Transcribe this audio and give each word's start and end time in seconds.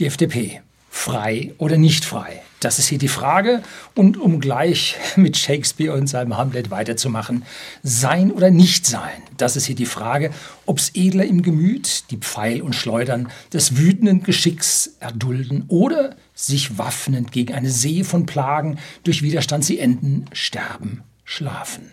Die 0.00 0.06
FDP, 0.06 0.62
frei 0.88 1.52
oder 1.58 1.76
nicht 1.76 2.06
frei? 2.06 2.40
Das 2.58 2.78
ist 2.78 2.86
hier 2.88 2.96
die 2.96 3.06
Frage. 3.06 3.62
Und 3.94 4.16
um 4.16 4.40
gleich 4.40 4.96
mit 5.16 5.36
Shakespeare 5.36 5.92
und 5.92 6.06
seinem 6.06 6.38
Hamlet 6.38 6.70
weiterzumachen, 6.70 7.44
sein 7.82 8.32
oder 8.32 8.50
nicht 8.50 8.86
sein? 8.86 9.22
Das 9.36 9.56
ist 9.56 9.66
hier 9.66 9.76
die 9.76 9.84
Frage, 9.84 10.30
ob's 10.64 10.92
edler 10.94 11.26
im 11.26 11.42
Gemüt, 11.42 12.10
die 12.10 12.16
Pfeil 12.16 12.62
und 12.62 12.74
Schleudern 12.74 13.28
des 13.52 13.76
wütenden 13.76 14.22
Geschicks 14.22 14.96
erdulden 15.00 15.64
oder 15.68 16.16
sich 16.34 16.78
waffnend 16.78 17.30
gegen 17.30 17.52
eine 17.52 17.70
See 17.70 18.02
von 18.02 18.24
Plagen, 18.24 18.78
durch 19.04 19.20
Widerstand 19.20 19.66
sie 19.66 19.78
enden, 19.80 20.24
sterben, 20.32 21.02
schlafen. 21.26 21.90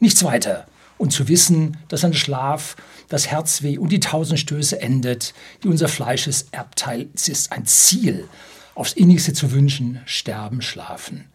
Nichts 0.00 0.24
weiter. 0.24 0.66
Und 0.96 1.10
zu 1.10 1.28
wissen, 1.28 1.76
dass 1.88 2.04
ein 2.04 2.14
Schlaf 2.14 2.76
das 3.08 3.26
Herzweh 3.26 3.78
und 3.78 3.90
die 3.90 4.00
tausend 4.00 4.38
Stöße 4.38 4.80
endet, 4.80 5.34
die 5.62 5.68
unser 5.68 5.88
Fleisches 5.88 6.46
Erbteil 6.52 7.08
ist, 7.14 7.52
ein 7.52 7.66
Ziel, 7.66 8.28
aufs 8.74 8.92
innigste 8.92 9.32
zu 9.32 9.52
wünschen, 9.52 10.00
sterben, 10.06 10.62
schlafen. 10.62 11.26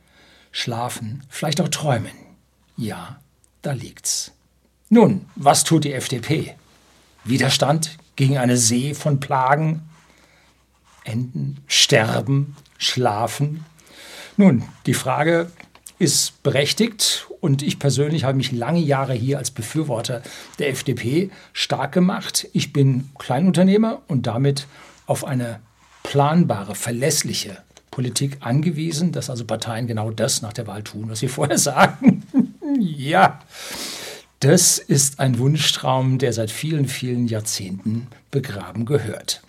Schlafen, 0.51 1.23
vielleicht 1.29 1.61
auch 1.61 1.67
träumen. 1.67 2.11
Ja, 2.75 3.19
da 3.61 3.73
liegt's. 3.73 4.31
Nun, 4.89 5.25
was 5.35 5.63
tut 5.63 5.83
die 5.83 5.93
FDP? 5.93 6.55
Widerstand 7.23 7.97
gegen 8.15 8.37
eine 8.37 8.57
See 8.57 8.93
von 8.93 9.19
Plagen? 9.19 9.87
Enden, 11.03 11.57
sterben, 11.67 12.55
schlafen? 12.77 13.65
Nun, 14.37 14.63
die 14.85 14.93
Frage 14.93 15.51
ist 15.99 16.41
berechtigt 16.43 17.27
und 17.41 17.61
ich 17.61 17.77
persönlich 17.77 18.23
habe 18.23 18.37
mich 18.37 18.51
lange 18.51 18.79
Jahre 18.79 19.13
hier 19.13 19.37
als 19.37 19.51
Befürworter 19.51 20.21
der 20.57 20.69
FDP 20.69 21.29
stark 21.53 21.91
gemacht. 21.91 22.47
Ich 22.53 22.73
bin 22.73 23.09
Kleinunternehmer 23.19 24.01
und 24.07 24.25
damit 24.25 24.65
auf 25.05 25.25
eine 25.25 25.59
planbare, 26.03 26.73
verlässliche 26.73 27.57
Politik 27.91 28.37
angewiesen, 28.39 29.11
dass 29.11 29.29
also 29.29 29.43
Parteien 29.43 29.87
genau 29.87 30.09
das 30.09 30.41
nach 30.41 30.53
der 30.53 30.67
Wahl 30.67 30.83
tun, 30.83 31.09
was 31.09 31.19
sie 31.19 31.27
vorher 31.29 31.57
sagen. 31.57 32.23
ja, 32.79 33.41
das 34.39 34.77
ist 34.77 35.19
ein 35.19 35.37
Wunschtraum, 35.37 36.17
der 36.17 36.31
seit 36.31 36.49
vielen, 36.49 36.87
vielen 36.87 37.27
Jahrzehnten 37.27 38.07
begraben 38.31 38.85
gehört. 38.85 39.41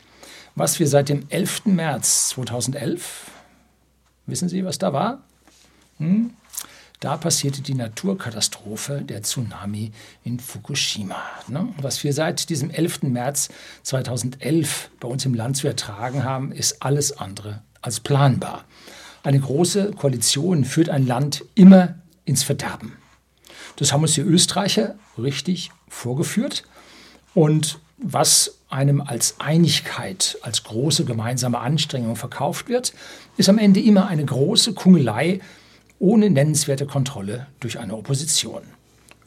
Was 0.56 0.80
wir 0.80 0.88
seit 0.88 1.08
dem 1.08 1.26
11. 1.28 1.66
März 1.66 2.30
2011, 2.30 3.30
wissen 4.26 4.48
Sie, 4.48 4.64
was 4.64 4.78
da 4.78 4.92
war? 4.92 5.22
Hm? 5.98 6.32
Da 7.00 7.16
passierte 7.16 7.62
die 7.62 7.72
Naturkatastrophe, 7.72 9.00
der 9.00 9.22
Tsunami 9.22 9.90
in 10.22 10.38
Fukushima. 10.38 11.16
Ne? 11.48 11.66
Was 11.80 12.04
wir 12.04 12.12
seit 12.12 12.50
diesem 12.50 12.68
11. 12.68 13.04
März 13.04 13.48
2011 13.84 14.90
bei 15.00 15.08
uns 15.08 15.24
im 15.24 15.32
Land 15.32 15.56
zu 15.56 15.66
ertragen 15.66 16.24
haben, 16.24 16.52
ist 16.52 16.82
alles 16.82 17.16
andere 17.16 17.62
als 17.80 18.00
planbar. 18.00 18.66
Eine 19.22 19.40
große 19.40 19.92
Koalition 19.92 20.66
führt 20.66 20.90
ein 20.90 21.06
Land 21.06 21.42
immer 21.54 21.94
ins 22.26 22.42
Verderben. 22.42 22.98
Das 23.76 23.94
haben 23.94 24.02
uns 24.02 24.12
die 24.12 24.20
Österreicher 24.20 24.96
richtig 25.16 25.70
vorgeführt. 25.88 26.64
Und 27.32 27.78
was 27.96 28.58
einem 28.68 29.00
als 29.00 29.36
Einigkeit, 29.40 30.36
als 30.42 30.64
große 30.64 31.06
gemeinsame 31.06 31.60
Anstrengung 31.60 32.16
verkauft 32.16 32.68
wird, 32.68 32.92
ist 33.38 33.48
am 33.48 33.56
Ende 33.56 33.80
immer 33.80 34.08
eine 34.08 34.24
große 34.24 34.74
Kungelei 34.74 35.40
ohne 36.00 36.30
nennenswerte 36.30 36.86
Kontrolle 36.86 37.46
durch 37.60 37.78
eine 37.78 37.94
Opposition. 37.96 38.62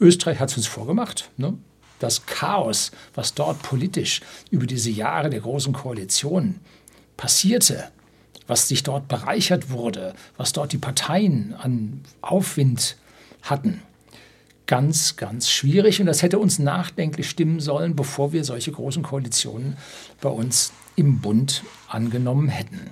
Österreich 0.02 0.40
hat 0.40 0.50
es 0.50 0.58
uns 0.58 0.68
vorgemacht. 0.68 1.30
Ne? 1.38 1.54
Das 2.00 2.26
Chaos, 2.26 2.92
was 3.14 3.34
dort 3.34 3.62
politisch 3.62 4.20
über 4.52 4.66
diese 4.66 4.90
Jahre 4.90 5.30
der 5.30 5.40
großen 5.40 5.72
Koalition 5.72 6.60
passierte, 7.16 7.86
was 8.48 8.68
sich 8.68 8.84
dort 8.84 9.08
bereichert 9.08 9.70
wurde, 9.70 10.14
was 10.36 10.52
dort 10.52 10.74
die 10.74 10.78
Parteien 10.78 11.54
an 11.54 12.02
Aufwind 12.22 12.98
hatten, 13.44 13.82
ganz, 14.66 15.16
ganz 15.16 15.50
schwierig. 15.50 16.02
Und 16.02 16.08
das 16.08 16.24
hätte 16.24 16.40
uns 16.40 16.60
nachdenklich 16.60 17.30
stimmen 17.30 17.60
sollen, 17.60 17.96
bevor 17.96 18.34
wir 18.34 18.44
solche 18.44 18.72
großen 18.72 19.04
Koalitionen 19.04 19.78
bei 20.20 20.30
uns 20.30 20.74
im 20.96 21.20
Bund 21.22 21.64
angenommen 21.88 22.50
hätten. 22.50 22.90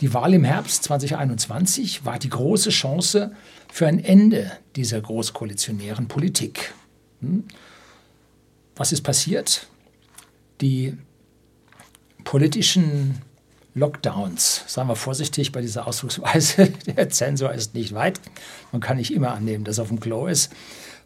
Die 0.00 0.14
Wahl 0.14 0.32
im 0.32 0.44
Herbst 0.44 0.84
2021 0.84 2.06
war 2.06 2.18
die 2.18 2.30
große 2.30 2.70
Chance 2.70 3.32
für 3.70 3.86
ein 3.86 4.02
Ende 4.02 4.50
dieser 4.74 5.00
großkoalitionären 5.00 6.08
Politik. 6.08 6.72
Hm? 7.20 7.44
Was 8.76 8.92
ist 8.92 9.02
passiert? 9.02 9.68
Die 10.62 10.96
politischen 12.24 13.20
Lockdowns, 13.74 14.64
sagen 14.66 14.88
wir 14.88 14.96
vorsichtig 14.96 15.52
bei 15.52 15.60
dieser 15.60 15.86
Ausdrucksweise, 15.86 16.68
der 16.86 17.10
Zensor 17.10 17.52
ist 17.52 17.74
nicht 17.74 17.94
weit, 17.94 18.20
man 18.72 18.80
kann 18.80 18.96
nicht 18.96 19.12
immer 19.12 19.32
annehmen, 19.32 19.64
dass 19.64 19.78
er 19.78 19.82
auf 19.82 19.88
dem 19.88 20.00
Klo 20.00 20.26
ist, 20.26 20.50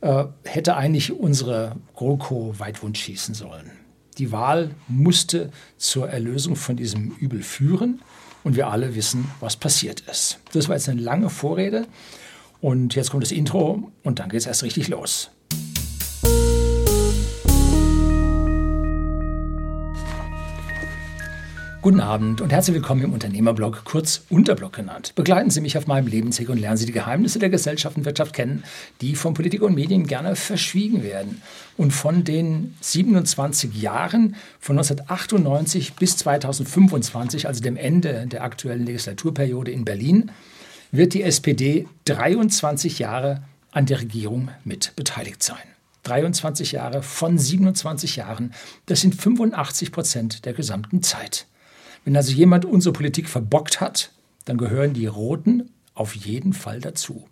äh, 0.03 0.25
hätte 0.45 0.77
eigentlich 0.77 1.13
unsere 1.13 1.77
GroKo 1.97 2.55
Weitwund 2.59 2.97
schießen 2.97 3.35
sollen. 3.35 3.73
Die 4.19 4.31
Wahl 4.31 4.71
musste 4.87 5.51
zur 5.77 6.09
Erlösung 6.09 6.55
von 6.55 6.77
diesem 6.77 7.11
Übel 7.17 7.43
führen 7.43 8.01
und 8.45 8.57
wir 8.57 8.69
alle 8.69 8.95
wissen, 8.95 9.29
was 9.41 9.57
passiert 9.57 10.01
ist. 10.03 10.39
Das 10.53 10.69
war 10.69 10.77
jetzt 10.77 10.89
eine 10.89 11.01
lange 11.01 11.31
Vorrede 11.31 11.87
und 12.61 12.95
jetzt 12.95 13.11
kommt 13.11 13.25
das 13.25 13.33
Intro 13.33 13.91
und 14.03 14.21
dann 14.21 14.29
geht 14.29 14.41
es 14.41 14.47
erst 14.47 14.63
richtig 14.63 14.89
los. 14.89 15.31
Guten 21.85 22.01
Abend 22.01 22.41
und 22.41 22.51
herzlich 22.51 22.77
willkommen 22.77 23.03
im 23.03 23.13
Unternehmerblog, 23.13 23.85
kurz 23.85 24.23
Unterblog 24.31 24.73
genannt. 24.73 25.13
Begleiten 25.17 25.51
Sie 25.51 25.61
mich 25.61 25.77
auf 25.77 25.87
meinem 25.87 26.07
Lebensweg 26.07 26.49
und 26.49 26.57
lernen 26.57 26.79
Sie 26.79 26.87
die 26.87 26.93
Geheimnisse 26.93 27.39
der 27.39 27.51
Gesellschaft 27.51 27.99
und 27.99 28.07
Wirtschaft 28.07 28.33
kennen, 28.33 28.65
die 29.03 29.15
von 29.15 29.35
Politik 29.35 29.61
und 29.61 29.75
Medien 29.75 30.07
gerne 30.07 30.35
verschwiegen 30.35 31.03
werden. 31.03 31.43
Und 31.77 31.91
von 31.91 32.25
den 32.25 32.75
27 32.81 33.83
Jahren 33.83 34.35
von 34.61 34.79
1998 34.79 35.93
bis 35.93 36.17
2025, 36.17 37.47
also 37.47 37.63
dem 37.63 37.77
Ende 37.77 38.29
der 38.29 38.45
aktuellen 38.45 38.87
Legislaturperiode 38.87 39.71
in 39.71 39.85
Berlin, 39.85 40.31
wird 40.91 41.13
die 41.13 41.23
SPD 41.23 41.87
23 42.07 42.99
Jahre 42.99 43.43
an 43.73 43.85
der 43.85 44.01
Regierung 44.01 44.49
mit 44.65 44.97
beteiligt 44.97 45.43
sein. 45.43 45.59
23 46.05 46.73
Jahre 46.73 47.03
von 47.03 47.37
27 47.37 48.17
Jahren, 48.17 48.55
das 48.87 49.03
sind 49.03 49.15
85 49.15 49.93
Prozent 49.93 50.47
der 50.47 50.55
gesamten 50.55 51.03
Zeit. 51.03 51.47
Wenn 52.05 52.17
also 52.17 52.33
jemand 52.33 52.65
unsere 52.65 52.93
Politik 52.93 53.29
verbockt 53.29 53.81
hat, 53.81 54.11
dann 54.45 54.59
gehören 54.59 54.93
die 54.93 55.07
Roten 55.07 55.71
auf 55.95 56.15
jeden 56.15 56.53
Fall 56.53 56.81
dazu. 56.81 57.27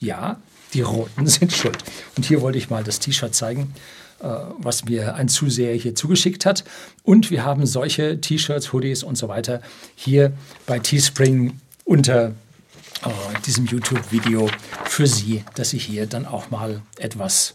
Ja, 0.00 0.40
die 0.74 0.82
Roten 0.82 1.26
sind 1.26 1.52
schuld. 1.52 1.78
Und 2.16 2.24
hier 2.24 2.40
wollte 2.40 2.58
ich 2.58 2.70
mal 2.70 2.84
das 2.84 3.00
T-Shirt 3.00 3.34
zeigen, 3.34 3.74
äh, 4.20 4.28
was 4.58 4.84
mir 4.84 5.14
ein 5.14 5.28
Zuseher 5.28 5.74
hier 5.74 5.94
zugeschickt 5.94 6.44
hat. 6.46 6.64
Und 7.02 7.30
wir 7.30 7.44
haben 7.44 7.66
solche 7.66 8.20
T-Shirts, 8.20 8.72
Hoodies 8.72 9.02
und 9.02 9.16
so 9.16 9.28
weiter 9.28 9.62
hier 9.94 10.32
bei 10.66 10.78
Teespring 10.78 11.60
unter 11.84 12.28
äh, 12.28 13.10
diesem 13.46 13.66
YouTube-Video 13.66 14.50
für 14.84 15.06
Sie, 15.06 15.44
dass 15.54 15.70
Sie 15.70 15.78
hier 15.78 16.06
dann 16.06 16.26
auch 16.26 16.50
mal 16.50 16.82
etwas 16.98 17.54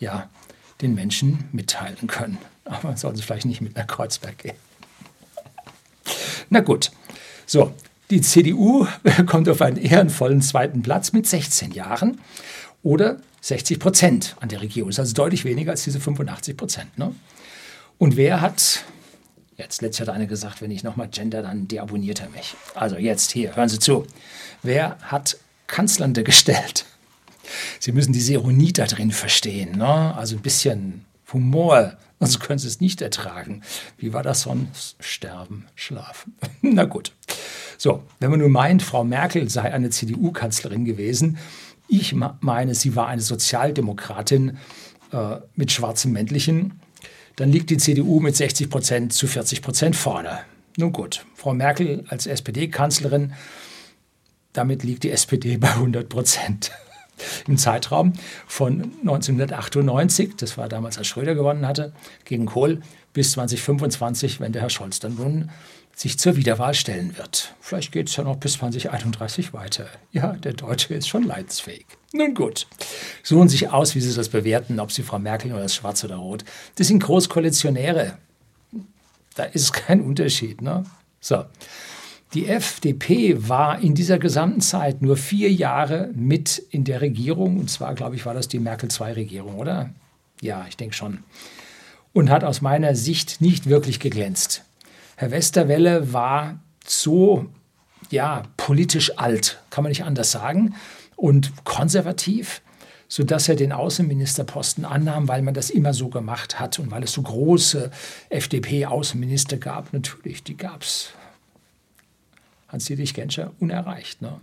ja, 0.00 0.28
den 0.80 0.94
Menschen 0.94 1.48
mitteilen 1.52 2.06
können. 2.06 2.38
Aber 2.64 2.96
sollten 2.96 3.16
Sie 3.16 3.22
vielleicht 3.22 3.46
nicht 3.46 3.60
mit 3.60 3.76
nach 3.76 3.86
Kreuzberg 3.86 4.38
gehen. 4.38 4.67
Na 6.50 6.60
gut, 6.60 6.90
so, 7.46 7.72
die 8.10 8.20
CDU 8.20 8.86
kommt 9.26 9.48
auf 9.48 9.60
einen 9.60 9.76
ehrenvollen 9.76 10.40
zweiten 10.42 10.82
Platz 10.82 11.12
mit 11.12 11.26
16 11.26 11.72
Jahren 11.72 12.20
oder 12.82 13.18
60 13.40 13.78
Prozent 13.78 14.36
an 14.40 14.48
der 14.48 14.60
Regierung. 14.60 14.90
Das 14.90 14.96
ist 14.96 15.00
also 15.00 15.14
deutlich 15.14 15.44
weniger 15.44 15.72
als 15.72 15.84
diese 15.84 16.00
85 16.00 16.56
Prozent. 16.56 16.98
Ne? 16.98 17.14
Und 17.98 18.16
wer 18.16 18.40
hat, 18.40 18.84
jetzt 19.56 19.82
letztlich 19.82 20.08
hat 20.08 20.14
einer 20.14 20.26
gesagt, 20.26 20.62
wenn 20.62 20.70
ich 20.70 20.84
nochmal 20.84 21.08
gender, 21.08 21.42
dann 21.42 21.68
deabonniert 21.68 22.20
er 22.20 22.30
mich. 22.30 22.54
Also 22.74 22.96
jetzt 22.96 23.30
hier, 23.30 23.56
hören 23.56 23.68
Sie 23.68 23.78
zu. 23.78 24.06
Wer 24.62 24.98
hat 25.02 25.36
Kanzlernde 25.66 26.24
gestellt? 26.24 26.86
Sie 27.78 27.92
müssen 27.92 28.12
diese 28.12 28.34
Ironie 28.34 28.72
da 28.72 28.86
drin 28.86 29.10
verstehen. 29.10 29.78
Ne? 29.78 30.14
Also 30.14 30.36
ein 30.36 30.42
bisschen 30.42 31.04
Humor 31.32 31.96
Sonst 32.20 32.40
können 32.40 32.58
sie 32.58 32.66
es 32.66 32.80
nicht 32.80 33.00
ertragen. 33.00 33.62
Wie 33.96 34.12
war 34.12 34.22
das 34.22 34.42
sonst? 34.42 34.96
Sterben, 35.00 35.66
schlafen. 35.74 36.36
Na 36.62 36.84
gut. 36.84 37.12
So, 37.76 38.02
wenn 38.18 38.30
man 38.30 38.40
nun 38.40 38.50
meint, 38.50 38.82
Frau 38.82 39.04
Merkel 39.04 39.48
sei 39.48 39.72
eine 39.72 39.90
CDU-Kanzlerin 39.90 40.84
gewesen, 40.84 41.38
ich 41.88 42.14
meine, 42.40 42.74
sie 42.74 42.96
war 42.96 43.06
eine 43.06 43.22
Sozialdemokratin 43.22 44.58
äh, 45.12 45.36
mit 45.54 45.72
schwarzem 45.72 46.12
Männlichen, 46.12 46.80
dann 47.36 47.50
liegt 47.50 47.70
die 47.70 47.78
CDU 47.78 48.20
mit 48.20 48.36
60 48.36 48.68
Prozent 48.68 49.12
zu 49.12 49.26
40 49.26 49.62
Prozent 49.62 49.96
vorne. 49.96 50.40
Nun 50.76 50.92
gut, 50.92 51.24
Frau 51.34 51.54
Merkel 51.54 52.04
als 52.08 52.26
SPD-Kanzlerin, 52.26 53.32
damit 54.52 54.82
liegt 54.82 55.04
die 55.04 55.12
SPD 55.12 55.56
bei 55.56 55.70
100 55.70 56.08
Prozent 56.08 56.72
im 57.46 57.56
Zeitraum 57.56 58.12
von 58.46 58.92
1998, 59.00 60.36
das 60.36 60.58
war 60.58 60.68
damals, 60.68 60.98
als 60.98 61.06
Schröder 61.06 61.34
gewonnen 61.34 61.66
hatte, 61.66 61.92
gegen 62.24 62.46
Kohl, 62.46 62.80
bis 63.12 63.32
2025, 63.32 64.40
wenn 64.40 64.52
der 64.52 64.62
Herr 64.62 64.70
Scholz 64.70 65.00
dann 65.00 65.14
nun 65.16 65.50
sich 65.98 66.18
zur 66.18 66.36
Wiederwahl 66.36 66.74
stellen 66.74 67.18
wird. 67.18 67.54
Vielleicht 67.60 67.90
geht 67.90 68.08
es 68.08 68.16
ja 68.16 68.22
noch 68.22 68.36
bis 68.36 68.52
2031 68.54 69.52
weiter. 69.52 69.86
Ja, 70.12 70.34
der 70.34 70.52
Deutsche 70.52 70.94
ist 70.94 71.08
schon 71.08 71.24
leidensfähig. 71.24 71.86
Nun 72.12 72.34
gut, 72.34 72.68
suchen 73.24 73.48
sich 73.48 73.70
aus, 73.70 73.94
wie 73.96 74.00
Sie 74.00 74.14
das 74.14 74.28
bewerten, 74.28 74.78
ob 74.78 74.92
Sie 74.92 75.02
Frau 75.02 75.18
Merkel 75.18 75.52
oder 75.52 75.62
das 75.62 75.74
Schwarz 75.74 76.04
oder 76.04 76.16
Rot. 76.16 76.44
Das 76.76 76.86
sind 76.86 77.02
Großkoalitionäre. 77.02 78.16
Da 79.34 79.44
ist 79.44 79.72
kein 79.72 80.00
Unterschied. 80.00 80.62
Ne? 80.62 80.84
So. 81.20 81.44
Die 82.34 82.46
FDP 82.46 83.48
war 83.48 83.80
in 83.80 83.94
dieser 83.94 84.18
gesamten 84.18 84.60
Zeit 84.60 85.00
nur 85.00 85.16
vier 85.16 85.50
Jahre 85.50 86.10
mit 86.14 86.58
in 86.70 86.84
der 86.84 87.00
Regierung. 87.00 87.58
Und 87.58 87.70
zwar, 87.70 87.94
glaube 87.94 88.16
ich, 88.16 88.26
war 88.26 88.34
das 88.34 88.48
die 88.48 88.58
Merkel-II-Regierung, 88.58 89.54
oder? 89.54 89.90
Ja, 90.42 90.66
ich 90.68 90.76
denke 90.76 90.94
schon. 90.94 91.20
Und 92.12 92.30
hat 92.30 92.44
aus 92.44 92.60
meiner 92.60 92.94
Sicht 92.94 93.40
nicht 93.40 93.66
wirklich 93.66 93.98
geglänzt. 93.98 94.64
Herr 95.16 95.30
Westerwelle 95.30 96.12
war 96.12 96.60
so, 96.86 97.46
ja, 98.10 98.42
politisch 98.56 99.18
alt, 99.18 99.62
kann 99.70 99.82
man 99.82 99.90
nicht 99.90 100.04
anders 100.04 100.30
sagen, 100.30 100.74
und 101.16 101.64
konservativ, 101.64 102.62
sodass 103.08 103.48
er 103.48 103.56
den 103.56 103.72
Außenministerposten 103.72 104.84
annahm, 104.84 105.28
weil 105.28 105.42
man 105.42 105.54
das 105.54 105.70
immer 105.70 105.94
so 105.94 106.08
gemacht 106.08 106.60
hat 106.60 106.78
und 106.78 106.90
weil 106.90 107.02
es 107.02 107.12
so 107.12 107.22
große 107.22 107.90
FDP-Außenminister 108.28 109.56
gab. 109.56 109.92
Natürlich, 109.92 110.44
die 110.44 110.56
gab 110.56 110.82
es. 110.82 111.10
Hans-Dietrich 112.68 113.14
Genscher 113.14 113.52
unerreicht. 113.58 114.22
Ne? 114.22 114.40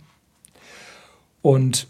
Und 1.42 1.86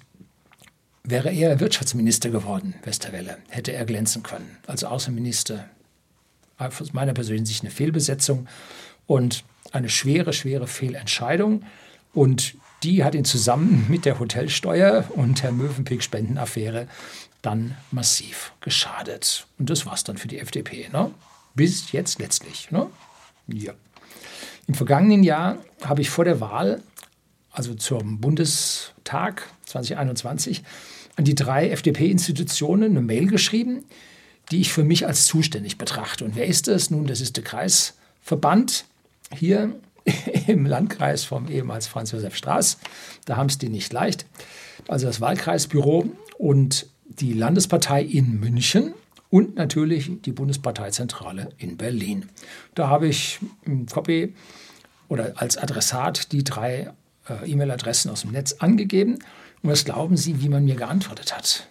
wäre 1.02 1.32
er 1.32 1.60
Wirtschaftsminister 1.60 2.30
geworden, 2.30 2.74
Westerwelle, 2.84 3.38
hätte 3.48 3.72
er 3.72 3.84
glänzen 3.84 4.22
können 4.22 4.58
als 4.66 4.84
Außenminister 4.84 5.68
aus 6.58 6.92
meiner 6.92 7.12
persönlichen 7.12 7.46
Sicht 7.46 7.62
eine 7.62 7.70
Fehlbesetzung 7.70 8.48
und 9.06 9.44
eine 9.72 9.88
schwere, 9.88 10.32
schwere 10.32 10.66
Fehlentscheidung. 10.66 11.64
Und 12.12 12.54
die 12.82 13.04
hat 13.04 13.14
ihn 13.14 13.24
zusammen 13.24 13.86
mit 13.88 14.04
der 14.04 14.18
Hotelsteuer 14.18 15.04
und 15.14 15.42
der 15.42 15.52
Mövenpick-Spendenaffäre 15.52 16.88
dann 17.42 17.76
massiv 17.90 18.52
geschadet. 18.60 19.46
Und 19.58 19.70
das 19.70 19.86
war 19.86 19.94
es 19.94 20.04
dann 20.04 20.16
für 20.16 20.28
die 20.28 20.38
FDP. 20.38 20.88
Ne? 20.92 21.12
Bis 21.54 21.92
jetzt 21.92 22.18
letztlich. 22.18 22.70
Ne? 22.70 22.88
Ja. 23.46 23.74
Im 24.66 24.74
vergangenen 24.74 25.22
Jahr 25.22 25.58
habe 25.84 26.00
ich 26.00 26.10
vor 26.10 26.24
der 26.24 26.40
Wahl, 26.40 26.82
also 27.52 27.74
zum 27.74 28.20
Bundestag 28.20 29.48
2021, 29.66 30.62
an 31.16 31.24
die 31.24 31.34
drei 31.34 31.70
FDP-Institutionen 31.70 32.90
eine 32.90 33.00
Mail 33.00 33.28
geschrieben, 33.28 33.84
die 34.50 34.60
ich 34.60 34.72
für 34.72 34.84
mich 34.84 35.06
als 35.06 35.26
zuständig 35.26 35.78
betrachte. 35.78 36.24
Und 36.24 36.36
wer 36.36 36.46
ist 36.46 36.68
das? 36.68 36.90
Nun, 36.90 37.06
das 37.06 37.20
ist 37.20 37.36
der 37.36 37.44
Kreisverband 37.44 38.84
hier 39.32 39.74
im 40.46 40.66
Landkreis 40.66 41.24
vom 41.24 41.48
ehemals 41.48 41.86
Franz 41.86 42.12
Josef 42.12 42.36
Straß. 42.36 42.78
Da 43.24 43.36
haben 43.36 43.48
es 43.48 43.58
die 43.58 43.68
nicht 43.68 43.92
leicht. 43.92 44.26
Also 44.88 45.06
das 45.06 45.20
Wahlkreisbüro 45.20 46.06
und 46.38 46.86
die 47.04 47.32
Landespartei 47.32 48.02
in 48.02 48.38
München 48.38 48.94
und 49.30 49.56
natürlich 49.56 50.10
die 50.22 50.32
Bundesparteizentrale 50.32 51.50
in 51.58 51.76
Berlin. 51.76 52.28
Da 52.74 52.88
habe 52.88 53.08
ich 53.08 53.40
im 53.64 53.86
Copy 53.86 54.34
oder 55.08 55.34
als 55.36 55.56
Adressat 55.56 56.32
die 56.32 56.44
drei 56.44 56.92
äh, 57.28 57.50
E-Mail-Adressen 57.50 58.10
aus 58.10 58.22
dem 58.22 58.32
Netz 58.32 58.54
angegeben. 58.58 59.18
Und 59.62 59.70
was 59.70 59.84
glauben 59.84 60.16
Sie, 60.16 60.42
wie 60.42 60.48
man 60.48 60.64
mir 60.64 60.76
geantwortet 60.76 61.36
hat? 61.36 61.68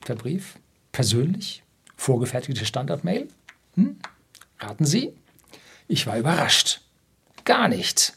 Per 0.00 0.16
Brief? 0.16 0.56
Persönlich? 0.92 1.62
Vorgefertigte 1.96 2.64
Standardmail? 2.64 3.28
Hm? 3.74 3.96
Raten 4.60 4.84
Sie? 4.84 5.12
Ich 5.86 6.06
war 6.06 6.18
überrascht. 6.18 6.80
Gar 7.44 7.68
nichts. 7.68 8.14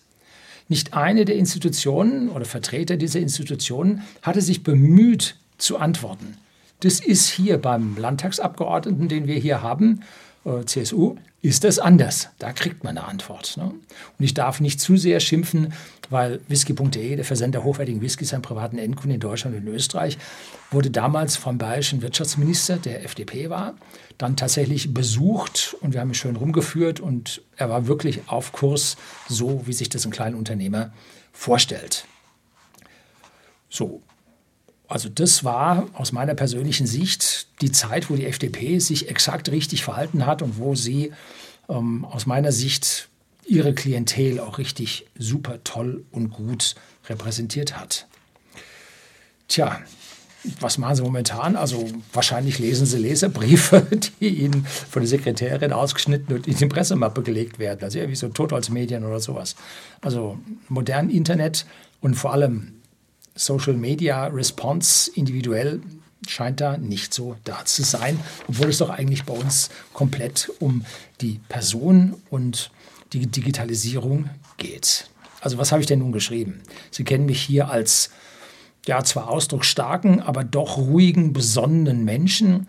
Nicht 0.67 0.93
eine 0.93 1.25
der 1.25 1.35
Institutionen 1.35 2.29
oder 2.29 2.45
Vertreter 2.45 2.97
dieser 2.97 3.19
Institutionen 3.19 4.03
hatte 4.21 4.41
sich 4.41 4.63
bemüht 4.63 5.35
zu 5.57 5.77
antworten. 5.77 6.37
Das 6.81 6.99
ist 6.99 7.29
hier 7.29 7.59
beim 7.59 7.95
Landtagsabgeordneten, 7.95 9.07
den 9.07 9.27
wir 9.27 9.35
hier 9.35 9.61
haben, 9.61 10.01
äh, 10.45 10.65
CSU, 10.65 11.15
ist 11.43 11.63
das 11.63 11.77
anders. 11.77 12.29
Da 12.39 12.53
kriegt 12.53 12.83
man 12.83 12.97
eine 12.97 13.07
Antwort. 13.07 13.55
Ne? 13.57 13.65
Und 13.65 14.25
ich 14.25 14.33
darf 14.33 14.59
nicht 14.59 14.79
zu 14.79 14.97
sehr 14.97 15.19
schimpfen, 15.19 15.73
weil 16.09 16.39
whisky.de, 16.47 17.15
der 17.15 17.25
Versender 17.25 17.63
hochwertigen 17.63 18.01
Whiskys 18.01 18.33
an 18.33 18.41
privaten 18.41 18.79
Endkunden 18.79 19.13
in 19.13 19.19
Deutschland 19.19 19.55
und 19.55 19.67
in 19.67 19.73
Österreich, 19.73 20.17
wurde 20.71 20.89
damals 20.89 21.35
vom 21.35 21.59
bayerischen 21.59 22.01
Wirtschaftsminister, 22.01 22.77
der 22.77 23.05
FDP 23.05 23.51
war, 23.51 23.75
dann 24.17 24.35
tatsächlich 24.35 24.91
besucht 24.93 25.75
und 25.81 25.93
wir 25.93 26.01
haben 26.01 26.09
ihn 26.09 26.15
schön 26.15 26.35
rumgeführt 26.35 26.99
und 26.99 27.43
er 27.57 27.69
war 27.69 27.85
wirklich 27.85 28.21
auf 28.27 28.53
Kurs, 28.53 28.97
so 29.29 29.67
wie 29.67 29.73
sich 29.73 29.89
das 29.89 30.05
ein 30.05 30.11
kleiner 30.11 30.37
Unternehmer 30.37 30.91
vorstellt. 31.31 32.05
So, 33.69 34.01
also 34.91 35.07
das 35.07 35.45
war 35.45 35.87
aus 35.93 36.11
meiner 36.11 36.35
persönlichen 36.35 36.85
Sicht 36.85 37.47
die 37.61 37.71
Zeit, 37.71 38.09
wo 38.09 38.15
die 38.15 38.25
FDP 38.25 38.79
sich 38.79 39.09
exakt 39.09 39.49
richtig 39.49 39.85
verhalten 39.85 40.25
hat 40.25 40.41
und 40.41 40.57
wo 40.57 40.75
sie 40.75 41.13
ähm, 41.69 42.03
aus 42.03 42.25
meiner 42.25 42.51
Sicht 42.51 43.07
ihre 43.45 43.73
Klientel 43.73 44.41
auch 44.41 44.57
richtig 44.57 45.05
super 45.17 45.63
toll 45.63 46.03
und 46.11 46.31
gut 46.31 46.75
repräsentiert 47.07 47.77
hat. 47.77 48.05
Tja, 49.47 49.79
was 50.59 50.77
machen 50.77 50.95
Sie 50.95 51.03
momentan? 51.03 51.55
Also 51.55 51.89
wahrscheinlich 52.11 52.59
lesen 52.59 52.85
Sie 52.85 52.97
Leserbriefe, 52.97 53.87
die 54.19 54.27
Ihnen 54.27 54.65
von 54.65 55.03
der 55.03 55.07
Sekretärin 55.07 55.71
ausgeschnitten 55.71 56.35
und 56.35 56.47
in 56.47 56.57
die 56.57 56.65
Pressemappe 56.65 57.21
gelegt 57.21 57.59
werden. 57.59 57.81
Also 57.81 57.99
irgendwie 57.99 58.17
so 58.17 58.27
Totholzmedien 58.27 59.05
oder 59.05 59.21
sowas. 59.21 59.55
Also 60.01 60.37
modern 60.67 61.09
Internet 61.09 61.65
und 62.01 62.15
vor 62.15 62.33
allem 62.33 62.80
Social 63.35 63.73
Media 63.73 64.27
Response 64.27 65.11
individuell 65.15 65.81
scheint 66.27 66.61
da 66.61 66.77
nicht 66.77 67.13
so 67.13 67.35
da 67.43 67.65
zu 67.65 67.83
sein, 67.83 68.19
obwohl 68.47 68.69
es 68.69 68.77
doch 68.77 68.89
eigentlich 68.89 69.23
bei 69.23 69.33
uns 69.33 69.69
komplett 69.93 70.51
um 70.59 70.85
die 71.19 71.39
Person 71.49 72.15
und 72.29 72.71
die 73.13 73.27
Digitalisierung 73.27 74.29
geht. 74.57 75.09
Also 75.41 75.57
was 75.57 75.71
habe 75.71 75.81
ich 75.81 75.87
denn 75.87 75.99
nun 75.99 76.11
geschrieben? 76.11 76.61
Sie 76.91 77.03
kennen 77.03 77.25
mich 77.25 77.41
hier 77.41 77.69
als 77.69 78.11
ja 78.85 79.03
zwar 79.03 79.29
ausdrucksstarken, 79.29 80.21
aber 80.21 80.43
doch 80.43 80.77
ruhigen, 80.77 81.33
besonnenen 81.33 82.05
Menschen, 82.05 82.67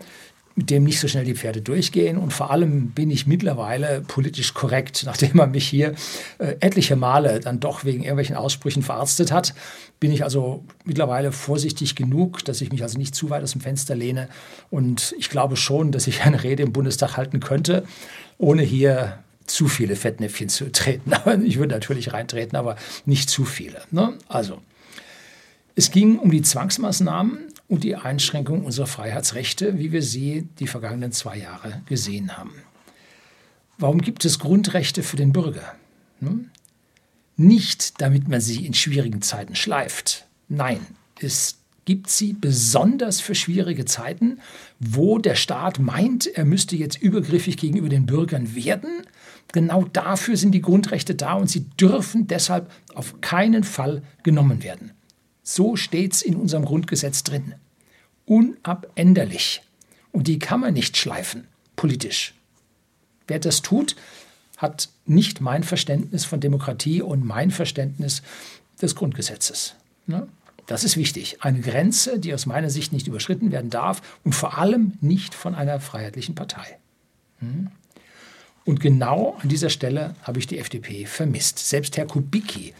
mit 0.55 0.69
dem 0.69 0.83
nicht 0.83 0.99
so 0.99 1.07
schnell 1.07 1.25
die 1.25 1.35
Pferde 1.35 1.61
durchgehen. 1.61 2.17
Und 2.17 2.31
vor 2.31 2.51
allem 2.51 2.91
bin 2.91 3.09
ich 3.09 3.25
mittlerweile 3.25 4.01
politisch 4.01 4.53
korrekt, 4.53 5.03
nachdem 5.05 5.37
man 5.37 5.51
mich 5.51 5.67
hier 5.67 5.93
äh, 6.37 6.55
etliche 6.59 6.95
Male 6.95 7.39
dann 7.39 7.59
doch 7.59 7.85
wegen 7.85 8.03
irgendwelchen 8.03 8.35
Aussprüchen 8.35 8.83
verarztet 8.83 9.31
hat, 9.31 9.53
bin 9.99 10.11
ich 10.11 10.23
also 10.23 10.63
mittlerweile 10.83 11.31
vorsichtig 11.31 11.95
genug, 11.95 12.43
dass 12.45 12.61
ich 12.61 12.71
mich 12.71 12.83
also 12.83 12.97
nicht 12.97 13.15
zu 13.15 13.29
weit 13.29 13.43
aus 13.43 13.53
dem 13.53 13.61
Fenster 13.61 13.95
lehne. 13.95 14.27
Und 14.69 15.15
ich 15.17 15.29
glaube 15.29 15.55
schon, 15.55 15.91
dass 15.91 16.07
ich 16.07 16.23
eine 16.23 16.43
Rede 16.43 16.63
im 16.63 16.73
Bundestag 16.73 17.17
halten 17.17 17.39
könnte, 17.39 17.85
ohne 18.37 18.63
hier 18.63 19.19
zu 19.45 19.67
viele 19.67 19.95
Fettnäpfchen 19.95 20.49
zu 20.49 20.71
treten. 20.71 21.13
Aber 21.13 21.37
ich 21.39 21.57
würde 21.57 21.73
natürlich 21.73 22.13
reintreten, 22.13 22.57
aber 22.57 22.75
nicht 23.05 23.29
zu 23.29 23.45
viele. 23.45 23.81
Ne? 23.91 24.13
Also, 24.27 24.59
es 25.75 25.89
ging 25.89 26.19
um 26.19 26.29
die 26.29 26.43
Zwangsmaßnahmen 26.43 27.39
und 27.73 27.83
die 27.83 27.95
Einschränkung 27.95 28.63
unserer 28.63 28.85
Freiheitsrechte, 28.85 29.79
wie 29.79 29.91
wir 29.91 30.03
sie 30.03 30.47
die 30.59 30.67
vergangenen 30.67 31.11
zwei 31.11 31.37
Jahre 31.37 31.81
gesehen 31.87 32.37
haben. 32.37 32.53
Warum 33.79 33.99
gibt 33.99 34.25
es 34.25 34.37
Grundrechte 34.37 35.01
für 35.01 35.17
den 35.17 35.33
Bürger? 35.33 35.73
Hm? 36.19 36.51
Nicht, 37.35 37.99
damit 37.99 38.27
man 38.27 38.41
sie 38.41 38.63
in 38.63 38.75
schwierigen 38.75 39.23
Zeiten 39.23 39.55
schleift. 39.55 40.27
Nein, 40.49 40.85
es 41.19 41.57
gibt 41.85 42.11
sie 42.11 42.33
besonders 42.33 43.19
für 43.21 43.33
schwierige 43.33 43.85
Zeiten, 43.85 44.39
wo 44.79 45.17
der 45.17 45.33
Staat 45.33 45.79
meint, 45.79 46.27
er 46.27 46.45
müsste 46.45 46.75
jetzt 46.75 47.01
übergriffig 47.01 47.57
gegenüber 47.57 47.89
den 47.89 48.05
Bürgern 48.05 48.53
werden. 48.53 49.01
Genau 49.51 49.85
dafür 49.91 50.37
sind 50.37 50.51
die 50.51 50.61
Grundrechte 50.61 51.15
da 51.15 51.33
und 51.33 51.49
sie 51.49 51.65
dürfen 51.79 52.27
deshalb 52.27 52.69
auf 52.93 53.19
keinen 53.21 53.63
Fall 53.63 54.03
genommen 54.21 54.61
werden. 54.61 54.91
So 55.41 55.75
steht 55.75 56.13
es 56.13 56.21
in 56.21 56.35
unserem 56.35 56.65
Grundgesetz 56.65 57.23
drin 57.23 57.55
unabänderlich. 58.25 59.61
Und 60.11 60.27
die 60.27 60.39
kann 60.39 60.59
man 60.59 60.73
nicht 60.73 60.97
schleifen, 60.97 61.47
politisch. 61.75 62.33
Wer 63.27 63.39
das 63.39 63.61
tut, 63.61 63.95
hat 64.57 64.89
nicht 65.05 65.41
mein 65.41 65.63
Verständnis 65.63 66.25
von 66.25 66.39
Demokratie 66.39 67.01
und 67.01 67.25
mein 67.25 67.51
Verständnis 67.51 68.21
des 68.81 68.95
Grundgesetzes. 68.95 69.75
Ne? 70.05 70.27
Das 70.67 70.83
ist 70.83 70.95
wichtig. 70.95 71.37
Eine 71.41 71.59
Grenze, 71.59 72.19
die 72.19 72.33
aus 72.33 72.45
meiner 72.45 72.69
Sicht 72.69 72.93
nicht 72.93 73.07
überschritten 73.07 73.51
werden 73.51 73.69
darf 73.69 74.01
und 74.23 74.33
vor 74.33 74.57
allem 74.57 74.93
nicht 75.01 75.35
von 75.35 75.55
einer 75.55 75.79
freiheitlichen 75.79 76.35
Partei. 76.35 76.77
Hm? 77.39 77.69
Und 78.65 78.79
genau 78.79 79.37
an 79.41 79.49
dieser 79.49 79.69
Stelle 79.69 80.15
habe 80.21 80.39
ich 80.39 80.47
die 80.47 80.57
FDP 80.57 81.05
vermisst. 81.05 81.59
Selbst 81.59 81.97
Herr 81.97 82.05
Kubicki, 82.05 82.73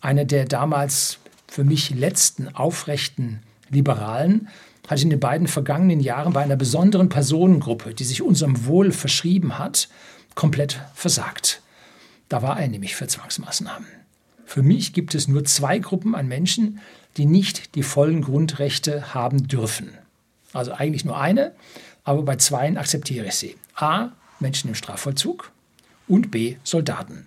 einer 0.00 0.24
der 0.24 0.44
damals 0.44 1.18
für 1.48 1.64
mich 1.64 1.90
letzten 1.90 2.54
aufrechten 2.54 3.40
Liberalen, 3.70 4.48
hat 4.86 5.02
in 5.02 5.10
den 5.10 5.20
beiden 5.20 5.46
vergangenen 5.46 6.00
Jahren 6.00 6.32
bei 6.32 6.42
einer 6.42 6.56
besonderen 6.56 7.08
Personengruppe, 7.08 7.94
die 7.94 8.04
sich 8.04 8.22
unserem 8.22 8.66
Wohl 8.66 8.92
verschrieben 8.92 9.58
hat, 9.58 9.88
komplett 10.34 10.80
versagt. 10.94 11.62
Da 12.28 12.42
war 12.42 12.58
er 12.60 12.68
nämlich 12.68 12.96
für 12.96 13.06
Zwangsmaßnahmen. 13.06 13.86
Für 14.44 14.62
mich 14.62 14.92
gibt 14.92 15.14
es 15.14 15.28
nur 15.28 15.44
zwei 15.44 15.78
Gruppen 15.78 16.14
an 16.14 16.28
Menschen, 16.28 16.80
die 17.16 17.26
nicht 17.26 17.74
die 17.74 17.82
vollen 17.82 18.22
Grundrechte 18.22 19.14
haben 19.14 19.48
dürfen. 19.48 19.90
Also 20.52 20.72
eigentlich 20.72 21.04
nur 21.04 21.18
eine, 21.18 21.52
aber 22.04 22.22
bei 22.22 22.36
zweien 22.36 22.78
akzeptiere 22.78 23.26
ich 23.26 23.34
sie. 23.34 23.56
A, 23.74 24.10
Menschen 24.38 24.68
im 24.68 24.74
Strafvollzug 24.74 25.50
und 26.06 26.30
B, 26.30 26.56
Soldaten. 26.62 27.26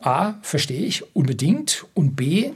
A, 0.00 0.34
verstehe 0.40 0.86
ich 0.86 1.14
unbedingt 1.14 1.84
und 1.92 2.16
B, 2.16 2.52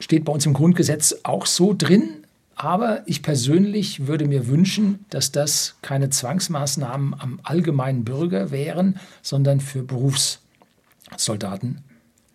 steht 0.00 0.24
bei 0.24 0.32
uns 0.32 0.46
im 0.46 0.54
Grundgesetz 0.54 1.14
auch 1.24 1.44
so 1.44 1.74
drin, 1.76 2.17
aber 2.58 3.02
ich 3.06 3.22
persönlich 3.22 4.08
würde 4.08 4.26
mir 4.26 4.48
wünschen, 4.48 5.06
dass 5.10 5.30
das 5.30 5.76
keine 5.80 6.10
Zwangsmaßnahmen 6.10 7.14
am 7.18 7.38
allgemeinen 7.44 8.04
Bürger 8.04 8.50
wären, 8.50 8.98
sondern 9.22 9.60
für 9.60 9.84
Berufssoldaten 9.84 11.84